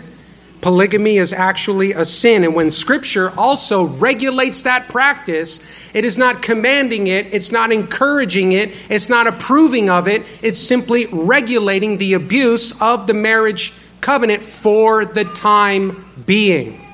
Polygamy 0.62 1.18
is 1.18 1.34
actually 1.34 1.94
a 1.94 2.06
sin. 2.06 2.44
And 2.44 2.54
when 2.54 2.70
Scripture 2.70 3.34
also 3.36 3.88
regulates 3.88 4.62
that 4.62 4.88
practice, 4.88 5.60
it 5.96 6.06
is 6.06 6.16
not 6.16 6.44
commanding 6.44 7.08
it, 7.08 7.34
it's 7.34 7.52
not 7.52 7.72
encouraging 7.72 8.52
it, 8.52 8.72
it's 8.88 9.10
not 9.10 9.26
approving 9.26 9.90
of 9.90 10.08
it, 10.08 10.22
it's 10.44 10.60
simply 10.60 11.08
regulating 11.08 11.98
the 11.98 12.14
abuse 12.14 12.80
of 12.80 13.08
the 13.08 13.16
marriage 13.16 13.74
covenant 14.00 14.44
for 14.44 15.06
the 15.06 15.24
time 15.24 16.06
being. 16.28 16.87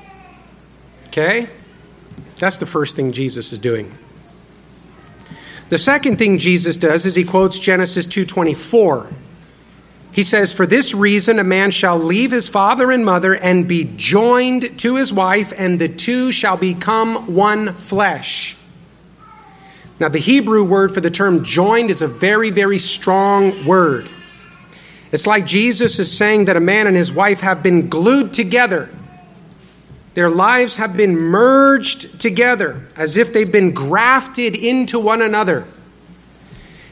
Okay? 1.14 1.48
That's 2.38 2.58
the 2.58 2.66
first 2.66 2.96
thing 2.96 3.12
Jesus 3.12 3.52
is 3.52 3.60
doing. 3.60 3.96
The 5.68 5.78
second 5.78 6.18
thing 6.18 6.38
Jesus 6.38 6.76
does 6.76 7.06
is 7.06 7.14
he 7.14 7.22
quotes 7.22 7.56
Genesis 7.60 8.08
2:24. 8.08 9.12
He 10.10 10.24
says, 10.24 10.52
For 10.52 10.66
this 10.66 10.92
reason, 10.92 11.38
a 11.38 11.44
man 11.44 11.70
shall 11.70 11.98
leave 11.98 12.32
his 12.32 12.48
father 12.48 12.90
and 12.90 13.04
mother 13.04 13.36
and 13.36 13.68
be 13.68 13.92
joined 13.96 14.76
to 14.80 14.96
his 14.96 15.12
wife, 15.12 15.52
and 15.56 15.80
the 15.80 15.88
two 15.88 16.32
shall 16.32 16.56
become 16.56 17.32
one 17.34 17.74
flesh. 17.74 18.56
Now, 20.00 20.08
the 20.08 20.18
Hebrew 20.18 20.64
word 20.64 20.92
for 20.92 21.00
the 21.00 21.10
term 21.10 21.44
joined 21.44 21.90
is 21.90 22.02
a 22.02 22.08
very, 22.08 22.50
very 22.50 22.80
strong 22.80 23.64
word. 23.64 24.08
It's 25.12 25.28
like 25.28 25.46
Jesus 25.46 26.00
is 26.00 26.16
saying 26.16 26.46
that 26.46 26.56
a 26.56 26.60
man 26.60 26.88
and 26.88 26.96
his 26.96 27.12
wife 27.12 27.40
have 27.40 27.62
been 27.62 27.88
glued 27.88 28.34
together. 28.34 28.90
Their 30.14 30.30
lives 30.30 30.76
have 30.76 30.96
been 30.96 31.16
merged 31.16 32.20
together 32.20 32.86
as 32.96 33.16
if 33.16 33.32
they've 33.32 33.50
been 33.50 33.72
grafted 33.72 34.56
into 34.56 34.98
one 34.98 35.20
another. 35.20 35.66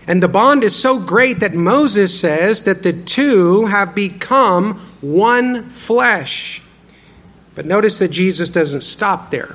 And 0.06 0.20
the 0.22 0.28
bond 0.28 0.64
is 0.64 0.74
so 0.74 0.98
great 0.98 1.38
that 1.40 1.54
Moses 1.54 2.18
says 2.18 2.62
that 2.64 2.82
the 2.82 2.92
two 2.92 3.66
have 3.66 3.94
become 3.94 4.80
one 5.00 5.70
flesh. 5.70 6.60
But 7.54 7.66
notice 7.66 7.98
that 7.98 8.08
Jesus 8.08 8.50
doesn't 8.50 8.80
stop 8.80 9.30
there. 9.30 9.54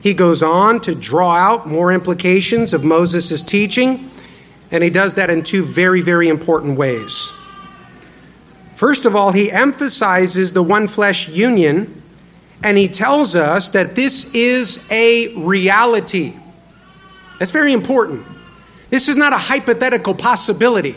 He 0.00 0.14
goes 0.14 0.42
on 0.42 0.80
to 0.80 0.94
draw 0.94 1.36
out 1.36 1.68
more 1.68 1.92
implications 1.92 2.72
of 2.72 2.84
Moses' 2.84 3.42
teaching, 3.42 4.10
and 4.70 4.82
he 4.82 4.90
does 4.90 5.14
that 5.16 5.30
in 5.30 5.42
two 5.42 5.64
very, 5.64 6.00
very 6.00 6.28
important 6.28 6.76
ways. 6.76 7.32
First 8.74 9.04
of 9.04 9.16
all, 9.16 9.32
he 9.32 9.50
emphasizes 9.50 10.52
the 10.52 10.62
one 10.62 10.86
flesh 10.86 11.28
union, 11.28 11.97
and 12.62 12.76
he 12.76 12.88
tells 12.88 13.36
us 13.36 13.70
that 13.70 13.94
this 13.94 14.34
is 14.34 14.86
a 14.90 15.34
reality. 15.36 16.34
That's 17.38 17.52
very 17.52 17.72
important. 17.72 18.26
This 18.90 19.08
is 19.08 19.16
not 19.16 19.32
a 19.32 19.38
hypothetical 19.38 20.14
possibility. 20.14 20.96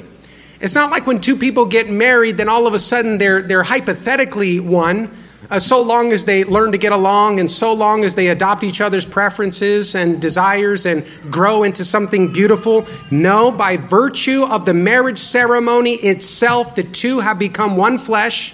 It's 0.60 0.76
not 0.76 0.91
like 0.91 1.08
when 1.08 1.19
two 1.19 1.36
people 1.36 1.65
get 1.65 1.89
married, 1.89 2.38
then 2.38 2.47
all 2.47 2.67
of 2.67 2.74
a 2.74 2.80
sudden 2.80 3.17
they're, 3.17 3.41
they're 3.41 3.63
hypothetically 3.63 4.60
one, 4.60 5.12
uh, 5.50 5.60
so 5.60 5.82
long 5.82 6.13
as 6.13 6.26
they 6.26 6.43
learn 6.43 6.71
to 6.71 6.78
get 6.78 6.91
along 6.91 7.39
and 7.39 7.50
so 7.50 7.74
long 7.74 8.04
as 8.04 8.15
they 8.15 8.28
adopt 8.28 8.63
each 8.63 8.80
other's 8.80 9.06
preferences 9.06 9.95
and 9.95 10.21
desires 10.21 10.86
and 10.86 11.06
grow 11.30 11.63
into 11.63 11.84
something 11.84 12.32
beautiful. 12.32 12.86
No, 13.10 13.52
by 13.52 13.76
virtue 13.78 14.43
of 14.43 14.65
the 14.65 14.74
marriage 14.74 15.17
ceremony 15.17 15.93
itself, 15.95 16.76
the 16.76 16.84
two 16.84 17.19
have 17.19 17.38
become 17.38 17.76
one 17.76 17.97
flesh, 17.97 18.54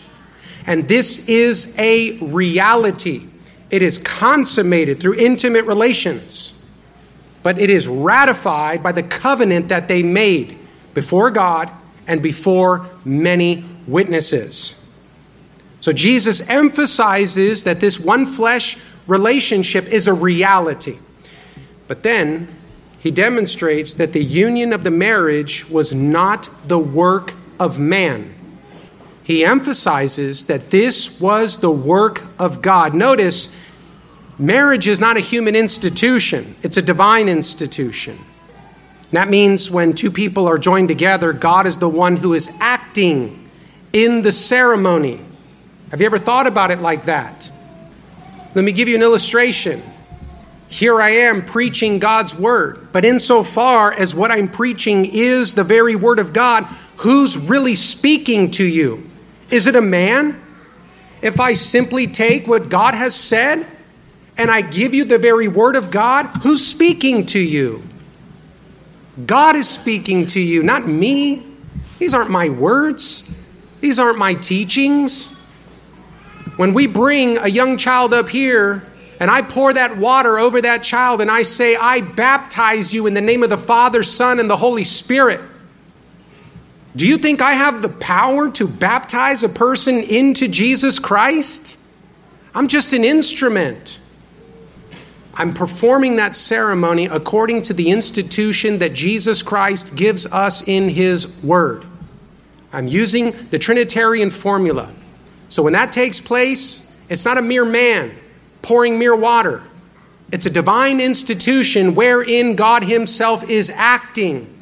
and 0.68 0.88
this 0.88 1.28
is 1.28 1.74
a 1.80 2.18
reality. 2.20 3.28
It 3.72 3.82
is 3.82 3.98
consummated 3.98 5.00
through 5.00 5.16
intimate 5.16 5.66
relations 5.66 6.58
but 7.48 7.60
it 7.60 7.70
is 7.70 7.88
ratified 7.88 8.84
by 8.84 8.92
the 8.92 9.04
covenant 9.04 9.70
that 9.70 9.88
they 9.88 10.04
made 10.04 10.58
before 10.94 11.32
God 11.32 11.72
and 12.06 12.22
before 12.22 12.86
many 13.06 13.64
witnesses. 13.88 14.86
So 15.80 15.94
Jesus 15.94 16.42
emphasizes 16.50 17.64
that 17.64 17.80
this 17.80 18.02
one 18.02 18.26
flesh 18.26 18.78
relationship 19.08 19.86
is 19.86 20.08
a 20.08 20.14
reality. 20.14 20.98
But 21.88 22.04
then 22.04 22.54
he 23.00 23.12
demonstrates 23.12 23.94
that 23.94 24.12
the 24.12 24.22
union 24.22 24.74
of 24.74 24.84
the 24.84 24.92
marriage 24.92 25.70
was 25.70 25.94
not 25.94 26.50
the 26.68 26.80
work 26.80 27.34
of 27.62 27.80
man. 27.80 28.36
He 29.28 29.44
emphasizes 29.44 30.46
that 30.46 30.70
this 30.70 31.20
was 31.20 31.58
the 31.58 31.70
work 31.70 32.24
of 32.40 32.62
God. 32.62 32.94
Notice 32.94 33.54
Marriage 34.40 34.88
is 34.88 35.02
not 35.02 35.18
a 35.18 35.20
human 35.20 35.54
institution, 35.54 36.56
it's 36.64 36.78
a 36.78 36.82
divine 36.82 37.28
institution. 37.28 38.18
that 39.12 39.28
means 39.28 39.70
when 39.70 39.92
two 39.92 40.12
people 40.12 40.48
are 40.48 40.58
joined 40.58 40.88
together, 40.88 41.34
God 41.34 41.68
is 41.68 41.78
the 41.78 41.90
one 41.90 42.16
who 42.16 42.36
is 42.36 42.50
acting 42.62 43.50
in 43.92 44.22
the 44.22 44.32
ceremony. 44.32 45.20
Have 45.92 46.00
you 46.00 46.06
ever 46.06 46.20
thought 46.20 46.48
about 46.48 46.72
it 46.72 46.80
like 46.80 47.04
that? 47.04 47.52
Let 48.56 48.64
me 48.64 48.72
give 48.72 48.88
you 48.88 48.96
an 48.96 49.02
illustration. 49.02 49.84
Here 50.70 51.02
I 51.02 51.10
am 51.10 51.44
preaching 51.44 52.00
God's 52.00 52.34
word, 52.34 52.94
but 52.94 53.04
insofar 53.04 53.92
as 53.92 54.16
what 54.16 54.32
I'm 54.32 54.48
preaching 54.48 55.04
is 55.04 55.54
the 55.54 55.66
very 55.66 55.98
word 55.98 56.20
of 56.20 56.32
God, 56.32 56.64
who's 56.96 57.38
really 57.38 57.76
speaking 57.76 58.52
to 58.52 58.64
you? 58.64 59.07
Is 59.50 59.68
it 59.68 59.76
a 59.76 59.82
man? 59.82 60.42
If 61.22 61.40
I 61.40 61.54
simply 61.54 62.08
take 62.08 62.48
what 62.48 62.70
God 62.70 62.94
has 62.94 63.16
said, 63.16 63.66
and 64.38 64.52
I 64.52 64.62
give 64.62 64.94
you 64.94 65.04
the 65.04 65.18
very 65.18 65.48
word 65.48 65.76
of 65.76 65.90
God, 65.90 66.28
who's 66.44 66.66
speaking 66.66 67.26
to 67.28 67.40
you? 67.40 67.84
God 69.26 69.56
is 69.56 69.68
speaking 69.68 70.28
to 70.28 70.40
you, 70.40 70.62
not 70.62 70.88
me. 70.88 71.44
These 71.98 72.14
aren't 72.14 72.30
my 72.30 72.50
words, 72.50 73.36
these 73.82 73.98
aren't 73.98 74.20
my 74.20 74.36
teachings. 74.36 75.34
When 76.58 76.74
we 76.74 76.88
bring 76.88 77.38
a 77.38 77.48
young 77.48 77.78
child 77.78 78.14
up 78.14 78.30
here 78.30 78.86
and 79.20 79.32
I 79.32 79.42
pour 79.42 79.74
that 79.74 79.98
water 79.98 80.38
over 80.38 80.62
that 80.62 80.84
child 80.84 81.22
and 81.22 81.32
I 81.32 81.44
say, 81.44 81.76
I 81.76 82.02
baptize 82.02 82.94
you 82.94 83.08
in 83.08 83.16
the 83.16 83.22
name 83.22 83.44
of 83.44 83.50
the 83.50 83.58
Father, 83.58 84.04
Son, 84.04 84.40
and 84.40 84.50
the 84.50 84.58
Holy 84.58 84.84
Spirit. 84.84 85.42
Do 86.96 87.06
you 87.06 87.18
think 87.18 87.42
I 87.42 87.54
have 87.54 87.82
the 87.82 87.90
power 87.90 88.50
to 88.52 88.68
baptize 88.68 89.44
a 89.44 89.50
person 89.50 89.98
into 90.04 90.48
Jesus 90.48 91.00
Christ? 91.00 91.78
I'm 92.56 92.68
just 92.68 92.94
an 92.94 93.04
instrument. 93.04 94.00
I'm 95.36 95.54
performing 95.54 96.16
that 96.16 96.36
ceremony 96.36 97.06
according 97.06 97.62
to 97.64 97.74
the 97.74 97.92
institution 97.92 98.80
that 98.80 98.94
Jesus 98.94 99.44
Christ 99.44 99.96
gives 99.96 100.26
us 100.26 100.68
in 100.68 100.90
His 100.90 101.44
Word. 101.44 101.86
I'm 102.74 102.88
using 102.88 103.36
the 103.52 103.60
Trinitarian 103.60 104.32
formula. 104.32 104.92
So 105.50 105.62
when 105.62 105.74
that 105.74 105.92
takes 105.92 106.20
place, 106.20 106.92
it's 107.10 107.24
not 107.24 107.38
a 107.38 107.42
mere 107.42 107.66
man 107.66 108.12
pouring 108.62 109.00
mere 109.00 109.16
water, 109.16 109.64
it's 110.32 110.46
a 110.46 110.50
divine 110.50 111.00
institution 111.00 111.96
wherein 111.96 112.56
God 112.56 112.84
Himself 112.84 113.50
is 113.50 113.70
acting 113.70 114.54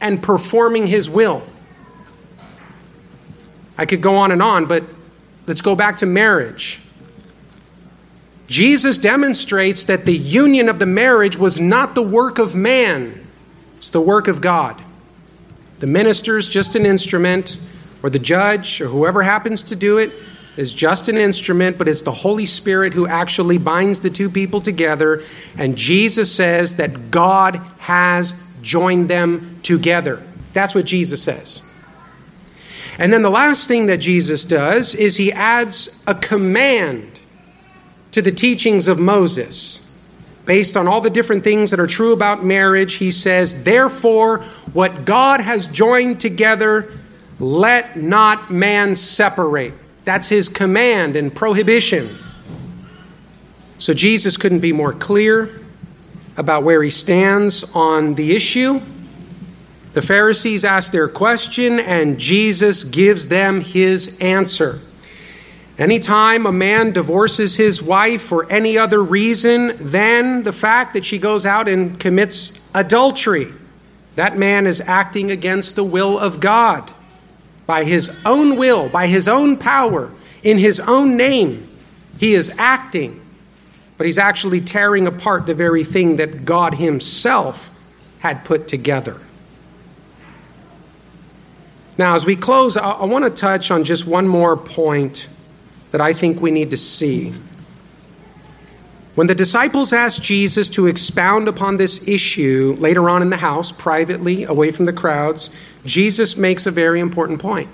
and 0.00 0.22
performing 0.22 0.86
His 0.86 1.10
will. 1.10 1.42
I 3.78 3.86
could 3.86 4.02
go 4.02 4.16
on 4.16 4.32
and 4.32 4.42
on, 4.42 4.66
but 4.66 4.84
let's 5.46 5.62
go 5.62 5.76
back 5.76 5.98
to 5.98 6.06
marriage. 6.06 6.80
Jesus 8.48 8.98
demonstrates 8.98 9.84
that 9.84 10.04
the 10.04 10.16
union 10.16 10.68
of 10.68 10.78
the 10.78 10.86
marriage 10.86 11.36
was 11.36 11.60
not 11.60 11.94
the 11.94 12.02
work 12.02 12.38
of 12.38 12.54
man, 12.54 13.26
it's 13.76 13.90
the 13.90 14.00
work 14.00 14.26
of 14.26 14.40
God. 14.40 14.82
The 15.78 15.86
minister 15.86 16.36
is 16.36 16.48
just 16.48 16.74
an 16.74 16.84
instrument, 16.84 17.60
or 18.02 18.10
the 18.10 18.18
judge, 18.18 18.80
or 18.80 18.88
whoever 18.88 19.22
happens 19.22 19.62
to 19.64 19.76
do 19.76 19.98
it 19.98 20.12
is 20.56 20.74
just 20.74 21.08
an 21.08 21.16
instrument, 21.16 21.78
but 21.78 21.86
it's 21.86 22.02
the 22.02 22.10
Holy 22.10 22.46
Spirit 22.46 22.92
who 22.92 23.06
actually 23.06 23.58
binds 23.58 24.00
the 24.00 24.10
two 24.10 24.28
people 24.28 24.60
together. 24.60 25.22
And 25.56 25.76
Jesus 25.76 26.34
says 26.34 26.74
that 26.76 27.12
God 27.12 27.56
has 27.78 28.34
joined 28.60 29.08
them 29.08 29.60
together. 29.62 30.20
That's 30.54 30.74
what 30.74 30.84
Jesus 30.84 31.22
says. 31.22 31.62
And 32.98 33.12
then 33.12 33.22
the 33.22 33.30
last 33.30 33.68
thing 33.68 33.86
that 33.86 33.98
Jesus 33.98 34.44
does 34.44 34.94
is 34.94 35.16
he 35.16 35.32
adds 35.32 36.02
a 36.06 36.14
command 36.14 37.20
to 38.10 38.20
the 38.20 38.32
teachings 38.32 38.88
of 38.88 38.98
Moses. 38.98 39.84
Based 40.44 40.76
on 40.76 40.88
all 40.88 41.00
the 41.00 41.10
different 41.10 41.44
things 41.44 41.70
that 41.70 41.78
are 41.78 41.86
true 41.86 42.12
about 42.12 42.44
marriage, 42.44 42.94
he 42.94 43.10
says, 43.10 43.62
Therefore, 43.62 44.40
what 44.72 45.04
God 45.04 45.40
has 45.40 45.68
joined 45.68 46.20
together, 46.20 46.92
let 47.38 47.96
not 47.96 48.50
man 48.50 48.96
separate. 48.96 49.74
That's 50.04 50.28
his 50.28 50.48
command 50.48 51.16
and 51.16 51.32
prohibition. 51.32 52.08
So 53.76 53.94
Jesus 53.94 54.36
couldn't 54.36 54.60
be 54.60 54.72
more 54.72 54.92
clear 54.92 55.60
about 56.36 56.64
where 56.64 56.82
he 56.82 56.90
stands 56.90 57.62
on 57.74 58.14
the 58.14 58.34
issue. 58.34 58.80
The 59.92 60.02
Pharisees 60.02 60.64
ask 60.64 60.92
their 60.92 61.08
question, 61.08 61.80
and 61.80 62.18
Jesus 62.18 62.84
gives 62.84 63.28
them 63.28 63.62
his 63.62 64.18
answer. 64.20 64.80
Anytime 65.78 66.44
a 66.44 66.52
man 66.52 66.92
divorces 66.92 67.56
his 67.56 67.80
wife 67.80 68.22
for 68.22 68.50
any 68.50 68.76
other 68.76 69.02
reason 69.02 69.76
than 69.76 70.42
the 70.42 70.52
fact 70.52 70.92
that 70.94 71.04
she 71.04 71.18
goes 71.18 71.46
out 71.46 71.68
and 71.68 71.98
commits 71.98 72.60
adultery, 72.74 73.52
that 74.16 74.36
man 74.36 74.66
is 74.66 74.80
acting 74.80 75.30
against 75.30 75.76
the 75.76 75.84
will 75.84 76.18
of 76.18 76.40
God. 76.40 76.90
By 77.66 77.84
his 77.84 78.10
own 78.26 78.56
will, 78.56 78.88
by 78.88 79.06
his 79.06 79.28
own 79.28 79.56
power, 79.56 80.10
in 80.42 80.58
his 80.58 80.80
own 80.80 81.16
name, 81.16 81.68
he 82.18 82.34
is 82.34 82.52
acting, 82.58 83.20
but 83.96 84.06
he's 84.06 84.18
actually 84.18 84.60
tearing 84.60 85.06
apart 85.06 85.46
the 85.46 85.54
very 85.54 85.84
thing 85.84 86.16
that 86.16 86.44
God 86.44 86.74
himself 86.74 87.70
had 88.18 88.44
put 88.44 88.66
together. 88.66 89.20
Now, 91.98 92.14
as 92.14 92.24
we 92.24 92.36
close, 92.36 92.76
I, 92.76 93.04
want 93.04 93.24
to 93.24 93.30
touch 93.30 93.72
on 93.72 93.82
just 93.82 94.06
one 94.06 94.28
more 94.28 94.56
point 94.56 95.28
that 95.90 96.00
I 96.00 96.12
think 96.12 96.40
we 96.40 96.52
need 96.52 96.70
to 96.70 96.76
see. 96.76 97.34
When 99.16 99.26
the 99.26 99.34
disciples 99.34 99.92
asked 99.92 100.22
Jesus 100.22 100.68
to 100.70 100.86
expound 100.86 101.48
upon 101.48 101.76
this 101.76 102.06
issue 102.06 102.76
later 102.78 103.10
on 103.10 103.20
in 103.20 103.30
the 103.30 103.38
house, 103.38 103.72
privately, 103.72 104.44
away 104.44 104.70
from 104.70 104.84
the 104.84 104.92
crowds, 104.92 105.50
Jesus 105.84 106.36
makes 106.36 106.66
a 106.66 106.70
very 106.70 107.00
important 107.00 107.40
point. 107.40 107.68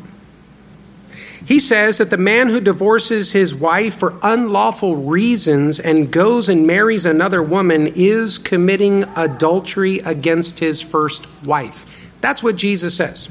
He 1.45 1.61
says 1.61 1.99
that 1.99 2.09
the 2.09 2.17
man 2.17 2.49
who 2.49 2.61
divorces 2.61 3.33
his 3.33 3.55
wife 3.55 3.95
for 3.97 4.19
unlawful 4.23 4.97
reasons 4.97 5.79
and 5.79 6.11
goes 6.11 6.49
and 6.49 6.67
marries 6.67 7.05
another 7.05 7.43
woman 7.43 7.89
is 7.89 8.39
committing 8.39 9.05
adultery 9.15 9.99
against 9.99 10.61
his 10.61 10.81
first 10.81 11.27
wife. 11.45 11.85
That's 12.23 12.43
what 12.43 12.57
Jesus 12.57 12.97
says. 12.97 13.29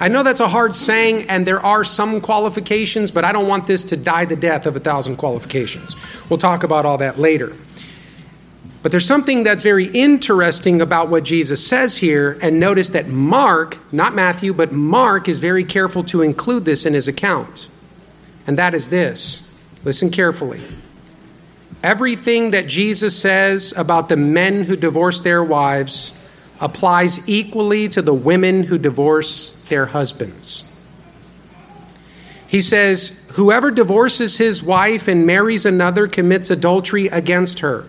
I 0.00 0.08
know 0.08 0.22
that's 0.22 0.40
a 0.40 0.48
hard 0.48 0.76
saying, 0.76 1.28
and 1.28 1.46
there 1.46 1.60
are 1.60 1.84
some 1.84 2.20
qualifications, 2.20 3.10
but 3.10 3.24
I 3.24 3.32
don't 3.32 3.48
want 3.48 3.66
this 3.66 3.84
to 3.84 3.96
die 3.96 4.24
the 4.24 4.36
death 4.36 4.66
of 4.66 4.76
a 4.76 4.80
thousand 4.80 5.16
qualifications. 5.16 5.96
We'll 6.28 6.38
talk 6.38 6.62
about 6.62 6.86
all 6.86 6.98
that 6.98 7.18
later. 7.18 7.52
But 8.82 8.92
there's 8.92 9.06
something 9.06 9.42
that's 9.42 9.62
very 9.62 9.86
interesting 9.86 10.80
about 10.80 11.08
what 11.08 11.24
Jesus 11.24 11.66
says 11.66 11.96
here, 11.96 12.38
and 12.40 12.60
notice 12.60 12.90
that 12.90 13.08
Mark, 13.08 13.78
not 13.92 14.14
Matthew, 14.14 14.54
but 14.54 14.72
Mark 14.72 15.28
is 15.28 15.40
very 15.40 15.64
careful 15.64 16.04
to 16.04 16.22
include 16.22 16.64
this 16.64 16.86
in 16.86 16.94
his 16.94 17.08
account. 17.08 17.68
And 18.46 18.58
that 18.58 18.74
is 18.74 18.88
this 18.88 19.48
listen 19.84 20.10
carefully. 20.10 20.62
Everything 21.82 22.50
that 22.52 22.66
Jesus 22.66 23.18
says 23.18 23.72
about 23.76 24.08
the 24.08 24.16
men 24.16 24.64
who 24.64 24.76
divorce 24.76 25.20
their 25.20 25.44
wives 25.44 26.12
applies 26.60 27.26
equally 27.28 27.88
to 27.88 28.02
the 28.02 28.14
women 28.14 28.64
who 28.64 28.78
divorce 28.78 29.50
their 29.68 29.86
husbands. 29.86 30.64
He 32.46 32.62
says, 32.62 33.20
Whoever 33.34 33.70
divorces 33.70 34.38
his 34.38 34.62
wife 34.62 35.06
and 35.06 35.26
marries 35.26 35.64
another 35.64 36.08
commits 36.08 36.50
adultery 36.50 37.06
against 37.06 37.60
her. 37.60 37.86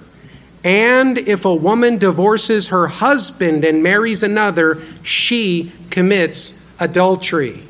And 0.63 1.17
if 1.17 1.45
a 1.45 1.55
woman 1.55 1.97
divorces 1.97 2.67
her 2.67 2.87
husband 2.87 3.63
and 3.63 3.81
marries 3.81 4.21
another, 4.21 4.81
she 5.01 5.71
commits 5.89 6.63
adultery. 6.79 7.63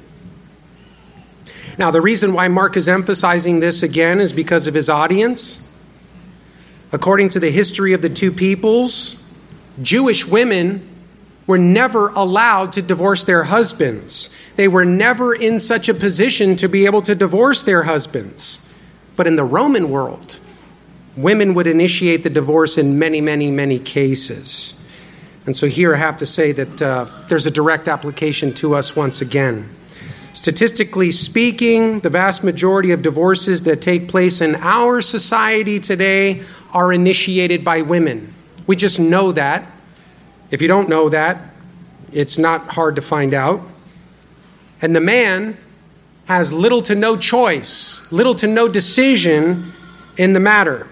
Now, 1.77 1.91
the 1.91 2.01
reason 2.01 2.33
why 2.33 2.47
Mark 2.47 2.75
is 2.75 2.89
emphasizing 2.89 3.59
this 3.59 3.83
again 3.83 4.19
is 4.19 4.33
because 4.33 4.67
of 4.67 4.73
his 4.73 4.89
audience. 4.89 5.65
According 6.91 7.29
to 7.29 7.39
the 7.39 7.51
history 7.51 7.93
of 7.93 8.01
the 8.01 8.09
two 8.09 8.31
peoples, 8.31 9.23
Jewish 9.81 10.25
women 10.25 10.88
were 11.49 11.57
never 11.57 12.09
allowed 12.09 12.71
to 12.71 12.79
divorce 12.79 13.23
their 13.23 13.45
husbands. 13.45 14.29
They 14.55 14.67
were 14.67 14.85
never 14.85 15.33
in 15.33 15.59
such 15.59 15.89
a 15.89 15.95
position 15.95 16.55
to 16.57 16.69
be 16.69 16.85
able 16.85 17.01
to 17.01 17.15
divorce 17.15 17.63
their 17.63 17.81
husbands. 17.81 18.63
But 19.15 19.25
in 19.25 19.35
the 19.35 19.43
Roman 19.43 19.89
world, 19.89 20.37
women 21.17 21.55
would 21.55 21.65
initiate 21.65 22.21
the 22.21 22.29
divorce 22.29 22.77
in 22.77 22.99
many, 22.99 23.19
many, 23.19 23.49
many 23.49 23.79
cases. 23.79 24.79
And 25.47 25.57
so 25.57 25.65
here 25.65 25.95
I 25.95 25.97
have 25.97 26.17
to 26.17 26.27
say 26.27 26.51
that 26.51 26.81
uh, 26.83 27.07
there's 27.29 27.47
a 27.47 27.51
direct 27.51 27.87
application 27.87 28.53
to 28.53 28.75
us 28.75 28.95
once 28.95 29.19
again. 29.19 29.75
Statistically 30.33 31.09
speaking, 31.09 32.01
the 32.01 32.11
vast 32.11 32.43
majority 32.43 32.91
of 32.91 33.01
divorces 33.01 33.63
that 33.63 33.81
take 33.81 34.07
place 34.07 34.39
in 34.39 34.53
our 34.57 35.01
society 35.01 35.79
today 35.79 36.43
are 36.73 36.93
initiated 36.93 37.65
by 37.65 37.81
women. 37.81 38.35
We 38.67 38.75
just 38.75 38.99
know 38.99 39.31
that. 39.31 39.78
If 40.51 40.61
you 40.61 40.67
don't 40.67 40.89
know 40.89 41.09
that, 41.09 41.39
it's 42.11 42.37
not 42.37 42.69
hard 42.69 42.95
to 42.95 43.01
find 43.01 43.33
out. 43.33 43.61
And 44.81 44.95
the 44.95 45.01
man 45.01 45.57
has 46.25 46.53
little 46.53 46.81
to 46.83 46.95
no 46.95 47.17
choice, 47.17 48.11
little 48.11 48.35
to 48.35 48.47
no 48.47 48.67
decision 48.67 49.73
in 50.17 50.33
the 50.33 50.39
matter. 50.39 50.87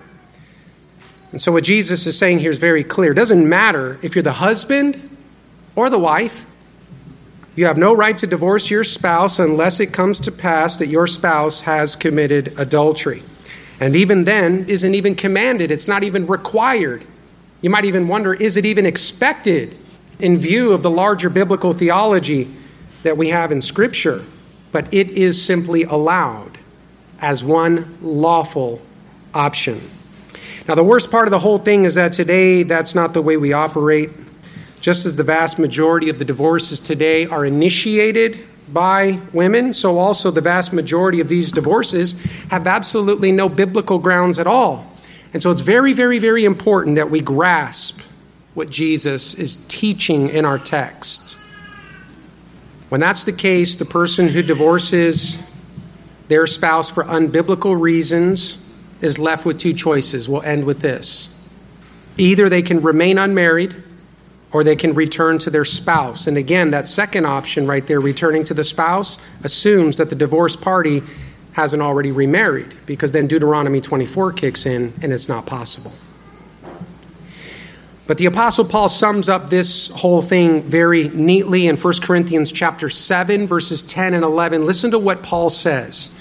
And 1.32 1.42
so, 1.42 1.52
what 1.52 1.64
Jesus 1.64 2.08
is 2.08 2.18
saying 2.18 2.40
here 2.40 2.52
is 2.52 2.58
very 2.58 2.84
clear. 2.84 3.12
It 3.12 3.16
doesn't 3.16 3.48
matter 3.48 4.00
if 4.02 4.16
you're 4.16 4.24
the 4.24 4.34
husband 4.34 5.18
or 5.76 5.90
the 5.90 6.00
wife, 6.00 6.46
you 7.56 7.66
have 7.66 7.78
no 7.78 7.96
right 7.96 8.18
to 8.20 8.28
divorce 8.28 8.70
your 8.70 8.84
spouse 8.84 9.40
unless 9.40 9.80
it 9.80 9.88
comes 9.88 10.20
to 10.22 10.32
pass 10.32 10.78
that 10.78 10.88
your 10.88 11.08
spouse 11.08 11.62
has 11.62 11.96
committed 11.96 12.54
adultery. 12.58 13.24
And 13.80 13.96
even 13.96 14.26
then, 14.26 14.66
isn't 14.68 14.96
even 14.96 15.16
commanded, 15.16 15.72
it's 15.72 15.88
not 15.88 16.04
even 16.04 16.28
required. 16.28 17.04
You 17.62 17.70
might 17.70 17.86
even 17.86 18.08
wonder 18.08 18.34
is 18.34 18.58
it 18.58 18.66
even 18.66 18.86
expected 18.86 19.78
in 20.20 20.38
view 20.38 20.74
of 20.74 20.84
the 20.84 20.90
larger 20.90 21.30
biblical 21.30 21.74
theology 21.74 22.48
that 23.04 23.18
we 23.18 23.30
have 23.30 23.52
in 23.52 23.62
Scripture? 23.62 24.24
But 24.72 24.94
it 24.94 25.10
is 25.10 25.42
simply 25.42 25.84
allowed 25.84 26.58
as 27.20 27.44
one 27.44 27.98
lawful 28.02 28.82
option. 29.34 29.82
Now, 30.68 30.76
the 30.76 30.84
worst 30.84 31.10
part 31.10 31.28
of 31.28 31.32
the 31.32 31.40
whole 31.40 31.58
thing 31.58 31.86
is 31.86 31.96
that 31.96 32.14
today 32.14 32.64
that's 32.64 32.94
not 32.94 33.14
the 33.14 33.22
way 33.22 33.38
we 33.38 33.54
operate. 33.54 34.10
Just 34.82 35.06
as 35.06 35.16
the 35.16 35.24
vast 35.24 35.58
majority 35.58 36.10
of 36.10 36.20
the 36.20 36.26
divorces 36.26 36.80
today 36.80 37.26
are 37.26 37.46
initiated 37.46 38.46
by 38.70 39.20
women, 39.34 39.74
so 39.74 39.98
also 39.98 40.30
the 40.30 40.42
vast 40.42 40.74
majority 40.74 41.20
of 41.20 41.30
these 41.30 41.52
divorces 41.52 42.14
have 42.50 42.68
absolutely 42.68 43.32
no 43.32 43.48
biblical 43.50 43.98
grounds 43.98 44.38
at 44.38 44.46
all. 44.46 44.86
And 45.38 45.44
so 45.44 45.52
it's 45.52 45.62
very, 45.62 45.94
very, 45.94 46.18
very 46.18 46.46
important 46.46 46.96
that 46.96 47.12
we 47.12 47.22
grasp 47.22 48.00
what 48.56 48.72
Jesus 48.72 49.36
is 49.36 49.58
teaching 49.68 50.30
in 50.30 50.46
our 50.46 50.58
text. 50.58 51.38
When 52.90 53.00
that's 53.00 53.24
the 53.24 53.34
case, 53.34 53.76
the 53.76 53.86
person 53.86 54.30
who 54.30 54.42
divorces 54.42 55.38
their 56.28 56.48
spouse 56.48 56.90
for 56.90 57.04
unbiblical 57.04 57.80
reasons 57.80 58.66
is 59.00 59.20
left 59.20 59.46
with 59.46 59.60
two 59.60 59.74
choices. 59.74 60.28
We'll 60.28 60.42
end 60.42 60.66
with 60.66 60.80
this. 60.80 61.32
Either 62.18 62.50
they 62.50 62.64
can 62.64 62.82
remain 62.82 63.20
unmarried 63.20 63.76
or 64.52 64.64
they 64.64 64.76
can 64.76 64.96
return 64.96 65.38
to 65.38 65.52
their 65.52 65.66
spouse. 65.66 66.26
And 66.26 66.36
again, 66.36 66.72
that 66.72 66.88
second 66.88 67.28
option 67.28 67.68
right 67.68 67.86
there, 67.86 68.00
returning 68.00 68.44
to 68.46 68.56
the 68.56 68.64
spouse, 68.64 69.20
assumes 69.44 69.98
that 69.98 70.10
the 70.10 70.16
divorced 70.16 70.62
party 70.62 71.04
hasn't 71.58 71.82
already 71.82 72.12
remarried 72.12 72.74
because 72.86 73.12
then 73.12 73.28
Deuteronomy 73.28 73.82
24 73.82 74.32
kicks 74.32 74.66
in 74.66 74.94
and 75.02 75.12
it's 75.12 75.28
not 75.28 75.46
possible. 75.46 75.92
But 78.06 78.18
the 78.18 78.28
apostle 78.28 78.64
Paul 78.64 78.88
sums 78.88 79.28
up 79.28 79.50
this 79.50 79.90
whole 79.90 80.22
thing 80.22 80.64
very 80.64 81.10
neatly 81.10 81.68
in 81.68 81.76
1 81.76 81.94
Corinthians 82.02 82.54
chapter 82.54 82.90
7 82.90 83.48
verses 83.48 83.84
10 83.84 84.14
and 84.14 84.24
11. 84.24 84.66
Listen 84.66 84.92
to 84.92 85.00
what 85.00 85.22
Paul 85.22 85.50
says 85.50 86.18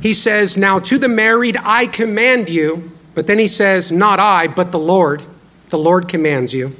he 0.00 0.14
says, 0.14 0.56
Now 0.56 0.78
to 0.78 0.98
the 0.98 1.08
married 1.08 1.56
I 1.60 1.86
command 1.86 2.48
you, 2.48 2.92
but 3.14 3.26
then 3.26 3.38
he 3.38 3.48
says, 3.48 3.90
Not 3.90 4.20
I, 4.20 4.46
but 4.46 4.70
the 4.70 4.78
Lord. 4.78 5.22
The 5.70 5.78
Lord 5.78 6.08
commands 6.08 6.54
you. 6.54 6.74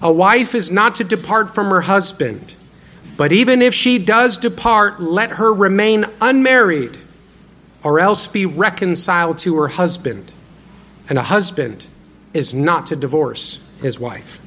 A 0.00 0.10
wife 0.10 0.54
is 0.54 0.70
not 0.70 0.96
to 0.96 1.04
depart 1.04 1.54
from 1.54 1.68
her 1.68 1.82
husband, 1.82 2.54
but 3.16 3.32
even 3.32 3.62
if 3.62 3.74
she 3.74 3.98
does 3.98 4.38
depart, 4.38 5.00
let 5.00 5.32
her 5.32 5.52
remain 5.52 6.06
unmarried, 6.20 6.98
or 7.82 8.00
else 8.00 8.26
be 8.26 8.46
reconciled 8.46 9.38
to 9.38 9.56
her 9.56 9.68
husband. 9.68 10.32
And 11.08 11.18
a 11.18 11.22
husband 11.22 11.84
is 12.32 12.54
not 12.54 12.86
to 12.86 12.96
divorce 12.96 13.66
his 13.80 13.98
wife. 13.98 14.40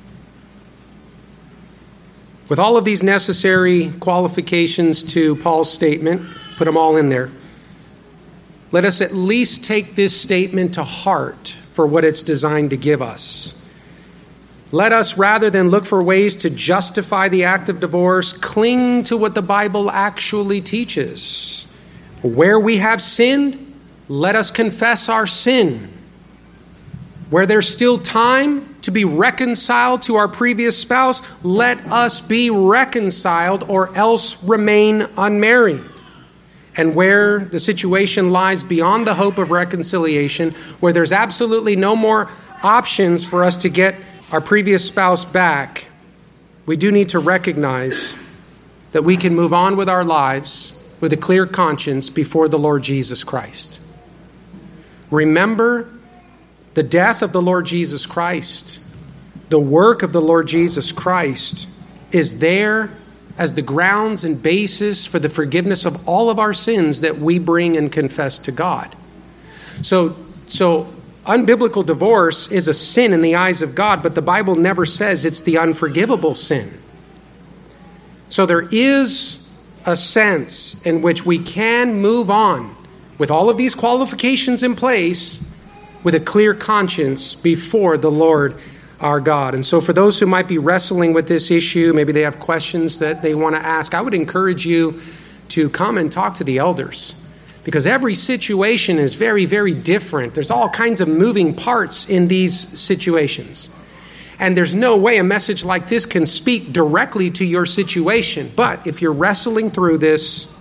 With 2.47 2.59
all 2.59 2.77
of 2.77 2.85
these 2.85 3.03
necessary 3.03 3.91
qualifications 3.99 5.03
to 5.13 5.35
Paul's 5.37 5.71
statement, 5.71 6.21
put 6.57 6.65
them 6.65 6.77
all 6.77 6.95
in 6.97 7.09
there 7.09 7.31
let 8.75 8.83
us 8.83 8.99
at 8.99 9.13
least 9.13 9.63
take 9.63 9.95
this 9.95 10.19
statement 10.19 10.73
to 10.73 10.83
heart 10.83 11.55
for 11.71 11.85
what 11.85 12.03
it's 12.03 12.23
designed 12.23 12.71
to 12.71 12.77
give 12.77 13.01
us. 13.01 13.53
Let 14.71 14.91
us, 14.91 15.17
rather 15.17 15.49
than 15.49 15.69
look 15.69 15.85
for 15.85 16.03
ways 16.03 16.35
to 16.37 16.49
justify 16.49 17.29
the 17.29 17.45
act 17.45 17.69
of 17.69 17.79
divorce, 17.79 18.33
cling 18.33 19.03
to 19.03 19.15
what 19.15 19.33
the 19.33 19.41
Bible 19.41 19.89
actually 19.89 20.59
teaches. 20.59 21.67
Where 22.25 22.59
we 22.59 22.77
have 22.77 23.03
sinned, 23.03 23.73
let 24.07 24.35
us 24.35 24.49
confess 24.49 25.09
our 25.09 25.27
sin. 25.27 25.93
Where 27.29 27.45
there's 27.45 27.69
still 27.69 27.99
time 27.99 28.75
to 28.81 28.91
be 28.91 29.05
reconciled 29.05 30.01
to 30.03 30.15
our 30.15 30.27
previous 30.27 30.75
spouse, 30.75 31.21
let 31.43 31.79
us 31.91 32.21
be 32.21 32.49
reconciled 32.49 33.63
or 33.69 33.95
else 33.95 34.43
remain 34.43 35.07
unmarried 35.17 35.83
and 36.77 36.95
where 36.95 37.39
the 37.39 37.59
situation 37.59 38.31
lies 38.31 38.63
beyond 38.63 39.07
the 39.07 39.13
hope 39.13 39.37
of 39.37 39.51
reconciliation, 39.51 40.51
where 40.79 40.91
there's 40.91 41.11
absolutely 41.11 41.75
no 41.75 41.95
more 41.95 42.29
options 42.63 43.23
for 43.23 43.43
us 43.43 43.55
to 43.57 43.69
get 43.69 43.95
our 44.31 44.41
previous 44.41 44.85
spouse 44.85 45.23
back, 45.23 45.85
we 46.65 46.75
do 46.75 46.91
need 46.91 47.09
to 47.09 47.19
recognize 47.19 48.15
that 48.93 49.03
we 49.03 49.15
can 49.15 49.35
move 49.35 49.53
on 49.53 49.77
with 49.77 49.87
our 49.87 50.03
lives 50.03 50.73
with 51.05 51.13
a 51.13 51.17
clear 51.17 51.45
conscience 51.45 52.09
before 52.09 52.49
the 52.49 52.57
Lord 52.57 52.81
Jesus 52.81 53.23
Christ. 53.23 53.79
Remember 55.11 55.87
the 56.73 56.81
death 56.81 57.21
of 57.21 57.31
the 57.31 57.43
Lord 57.43 57.67
Jesus 57.67 58.07
Christ, 58.07 58.81
the 59.49 59.59
work 59.59 60.01
of 60.01 60.13
the 60.13 60.21
Lord 60.21 60.47
Jesus 60.47 60.91
Christ 60.91 61.69
is 62.11 62.39
there 62.39 62.89
as 63.37 63.53
the 63.53 63.61
grounds 63.61 64.23
and 64.23 64.41
basis 64.41 65.05
for 65.05 65.19
the 65.19 65.29
forgiveness 65.29 65.85
of 65.85 66.09
all 66.09 66.31
of 66.31 66.39
our 66.39 66.55
sins 66.55 67.01
that 67.01 67.19
we 67.19 67.37
bring 67.37 67.77
and 67.77 67.91
confess 67.91 68.39
to 68.39 68.51
God. 68.51 68.95
So, 69.83 70.15
so 70.47 70.91
unbiblical 71.27 71.85
divorce 71.85 72.51
is 72.51 72.67
a 72.67 72.73
sin 72.73 73.13
in 73.13 73.21
the 73.21 73.35
eyes 73.35 73.61
of 73.61 73.75
God, 73.75 74.01
but 74.01 74.15
the 74.15 74.23
Bible 74.23 74.55
never 74.55 74.87
says 74.87 75.23
it's 75.23 75.41
the 75.41 75.59
unforgivable 75.59 76.33
sin. 76.33 76.75
So 78.29 78.47
there 78.47 78.67
is 78.71 79.44
a 79.85 79.95
sense 79.95 80.75
in 80.83 81.01
which 81.01 81.25
we 81.25 81.37
can 81.39 82.01
move 82.01 82.29
on 82.29 82.75
with 83.17 83.31
all 83.31 83.49
of 83.49 83.57
these 83.57 83.75
qualifications 83.75 84.63
in 84.63 84.75
place 84.75 85.45
with 86.03 86.15
a 86.15 86.19
clear 86.19 86.53
conscience 86.53 87.35
before 87.35 87.97
the 87.97 88.11
Lord 88.11 88.55
our 88.99 89.19
God. 89.19 89.53
And 89.53 89.65
so, 89.65 89.81
for 89.81 89.93
those 89.93 90.19
who 90.19 90.25
might 90.25 90.47
be 90.47 90.57
wrestling 90.57 91.13
with 91.13 91.27
this 91.27 91.51
issue, 91.51 91.93
maybe 91.93 92.11
they 92.11 92.21
have 92.21 92.39
questions 92.39 92.99
that 92.99 93.21
they 93.21 93.35
want 93.35 93.55
to 93.55 93.61
ask, 93.61 93.93
I 93.93 94.01
would 94.01 94.13
encourage 94.13 94.65
you 94.65 95.01
to 95.49 95.69
come 95.69 95.97
and 95.97 96.11
talk 96.11 96.35
to 96.35 96.43
the 96.43 96.57
elders. 96.57 97.15
because 97.63 97.87
every 97.87 98.13
situation 98.13 98.99
is 98.99 99.15
very, 99.15 99.45
very 99.45 99.73
different. 99.73 100.35
There's 100.35 100.51
all 100.51 100.69
kinds 100.69 101.01
of 101.01 101.07
moving 101.07 101.51
parts 101.51 102.07
in 102.07 102.27
these 102.27 102.55
situations. 102.79 103.71
And 104.39 104.57
there's 104.57 104.75
no 104.75 104.97
way 104.97 105.17
a 105.17 105.23
message 105.23 105.63
like 105.63 105.87
this 105.87 106.05
can 106.05 106.25
speak 106.25 106.73
directly 106.73 107.31
to 107.31 107.45
your 107.45 107.65
situation. 107.65 108.51
But 108.55 108.85
if 108.85 109.01
you're 109.01 109.13
wrestling 109.13 109.69
through 109.69 109.99
this 109.99 110.51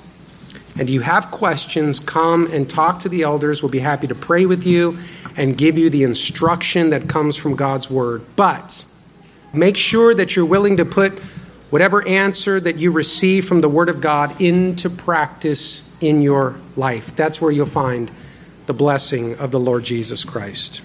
and 0.79 0.89
you 0.89 1.01
have 1.01 1.31
questions, 1.31 2.01
come 2.01 2.47
and 2.53 2.69
talk 2.69 3.01
to 3.01 3.09
the 3.09 3.23
elders. 3.23 3.63
We'll 3.63 3.71
be 3.71 3.81
happy 3.81 4.07
to 4.07 4.15
pray 4.15 4.47
with 4.47 4.65
you 4.65 4.99
and 5.37 5.57
give 5.57 5.77
you 5.77 5.91
the 5.91 6.05
instruction 6.05 6.91
that 6.91 7.09
comes 7.09 7.37
from 7.37 7.57
God's 7.57 7.91
Word. 7.91 8.23
But 8.37 8.85
make 9.53 9.77
sure 9.77 10.15
that 10.15 10.37
you're 10.37 10.47
willing 10.47 10.77
to 10.77 10.85
put 10.85 11.19
whatever 11.71 12.07
answer 12.07 12.61
that 12.61 12.79
you 12.79 12.93
receive 12.93 13.47
from 13.47 13.61
the 13.61 13.69
Word 13.69 13.89
of 13.89 14.01
God 14.01 14.41
into 14.41 14.89
practice 14.89 15.91
in 16.01 16.21
your 16.21 16.57
life. 16.77 17.17
That's 17.17 17.41
where 17.41 17.51
you'll 17.51 17.67
find 17.67 18.11
the 18.67 18.75
blessing 18.75 19.35
of 19.39 19.51
the 19.51 19.61
Lord 19.61 19.85
Jesus 19.85 20.25
Christ. 20.25 20.83